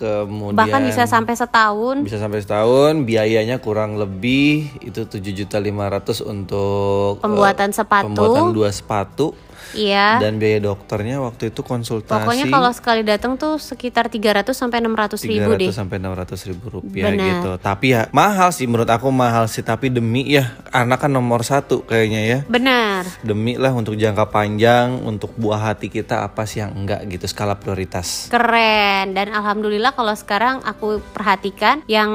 kemudian 0.00 0.56
bahkan 0.56 0.80
bisa 0.84 1.04
sampai 1.04 1.36
setahun. 1.36 2.00
Bisa 2.00 2.16
sampai 2.16 2.40
setahun, 2.40 3.04
biayanya 3.04 3.60
kurang 3.60 4.00
lebih 4.00 4.72
itu 4.80 5.04
7.500 5.04 6.24
untuk 6.24 7.20
eh, 7.20 7.24
pembuatan 7.24 7.70
sepatu. 7.76 8.04
pembuatan 8.08 8.56
dua 8.56 8.72
sepatu 8.72 9.36
Iya. 9.76 10.22
Dan 10.22 10.38
biaya 10.40 10.62
dokternya 10.62 11.20
waktu 11.20 11.50
itu 11.52 11.60
konsultasi 11.60 12.22
Pokoknya 12.22 12.46
kalau 12.48 12.70
sekali 12.72 13.02
datang 13.02 13.36
tuh 13.36 13.60
sekitar 13.60 14.08
300 14.08 14.52
sampai 14.52 14.80
600 14.82 15.20
ribu 15.28 15.50
300 15.54 15.60
deh. 15.60 15.68
sampai 15.74 15.96
600 16.00 16.48
ribu 16.48 16.64
rupiah 16.80 17.12
Benar. 17.12 17.26
gitu. 17.28 17.50
Tapi 17.60 17.86
ya 17.92 18.02
mahal 18.10 18.50
sih 18.50 18.66
menurut 18.68 18.88
aku 18.88 19.08
mahal 19.10 19.46
sih. 19.50 19.62
Tapi 19.62 19.92
demi 19.92 20.26
ya 20.26 20.56
anak 20.72 21.06
kan 21.06 21.12
nomor 21.12 21.42
satu 21.42 21.84
kayaknya 21.84 22.20
ya. 22.24 22.38
Benar. 22.46 23.06
Demi 23.22 23.58
lah 23.60 23.72
untuk 23.74 23.94
jangka 23.98 24.30
panjang, 24.32 25.00
untuk 25.02 25.34
buah 25.36 25.72
hati 25.72 25.92
kita 25.92 26.24
apa 26.24 26.48
sih 26.48 26.64
yang 26.64 26.72
enggak 26.74 27.04
gitu 27.10 27.26
skala 27.28 27.58
prioritas. 27.58 28.28
Keren 28.32 29.12
dan 29.12 29.32
alhamdulillah 29.32 29.92
kalau 29.92 30.14
sekarang 30.16 30.64
aku 30.64 31.02
perhatikan 31.12 31.84
yang 31.90 32.10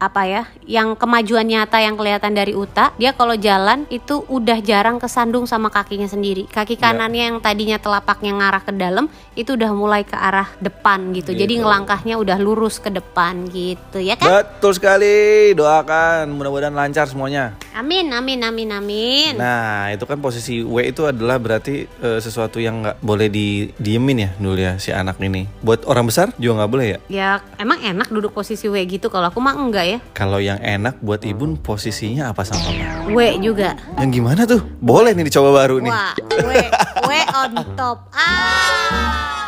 apa 0.00 0.22
ya, 0.26 0.42
yang 0.64 0.94
kemajuan 0.96 1.46
nyata 1.46 1.80
yang 1.80 1.96
kelihatan 1.96 2.32
dari 2.36 2.52
Uta, 2.56 2.92
dia 2.96 3.12
kalau 3.16 3.34
jalan 3.36 3.84
itu 3.88 4.22
udah 4.28 4.58
jarang 4.62 5.00
kesandung 5.00 5.44
sama 5.48 5.68
kakinya 5.72 6.06
sendiri. 6.06 6.46
Kaki 6.50 6.69
Ya. 6.74 6.82
kanannya 6.84 7.24
yang 7.26 7.38
tadinya 7.38 7.76
telapaknya 7.76 8.32
ngarah 8.32 8.60
ke 8.60 8.72
dalam 8.72 9.06
itu 9.32 9.54
udah 9.54 9.70
mulai 9.70 10.02
ke 10.02 10.12
arah 10.12 10.46
depan 10.58 11.10
gitu. 11.10 11.32
Jadi 11.32 11.56
Gitu. 11.56 11.62
ngelangkahnya 11.62 12.14
udah 12.14 12.36
lurus 12.36 12.76
ke 12.76 12.88
depan 12.88 13.48
gitu 13.48 13.96
ya 13.96 14.14
kan? 14.14 14.44
Betul 14.44 14.72
sekali, 14.72 15.16
doakan 15.54 16.30
mudah-mudahan 16.30 16.70
lancar 16.70 17.06
semuanya. 17.06 17.56
Amin 17.72 18.10
amin 18.10 18.42
amin 18.42 18.70
amin. 18.70 19.32
Nah, 19.34 19.88
itu 19.88 20.04
kan 20.04 20.18
posisi 20.18 20.60
W 20.60 20.84
itu 20.84 21.02
adalah 21.02 21.38
berarti 21.38 21.86
eh, 21.86 22.18
sesuatu 22.18 22.58
yang 22.58 22.82
nggak 22.82 22.96
boleh 23.00 23.26
di 23.26 23.48
diemin 23.74 24.18
ya 24.18 24.30
dulu 24.36 24.58
ya 24.58 24.76
si 24.76 24.90
anak 24.90 25.16
ini. 25.18 25.46
Buat 25.60 25.86
orang 25.86 26.04
besar 26.04 26.34
juga 26.36 26.60
nggak 26.60 26.70
boleh 26.70 26.86
ya. 26.86 26.98
Ya 27.08 27.30
emang 27.56 27.80
enak 27.80 28.10
duduk 28.10 28.30
posisi 28.30 28.66
W 28.66 28.76
gitu 28.84 29.08
kalau 29.08 29.26
aku 29.26 29.38
mah 29.38 29.54
enggak 29.54 29.86
ya. 29.86 29.98
Kalau 30.12 30.36
yang 30.36 30.58
enak 30.58 31.00
buat 31.00 31.22
ibu 31.22 31.56
posisinya 31.56 32.28
apa 32.28 32.42
sama? 32.42 32.68
W 33.08 33.18
juga. 33.40 33.78
Yang 33.96 34.10
gimana 34.12 34.42
tuh? 34.44 34.60
Boleh 34.78 35.14
nih 35.14 35.24
dicoba 35.24 35.50
baru 35.56 35.80
nih. 35.80 35.88
Wah, 35.88 36.12
W 36.42 36.50
W 36.68 37.24
on 37.34 37.76
top. 37.76 38.08
Ah. 38.14 39.40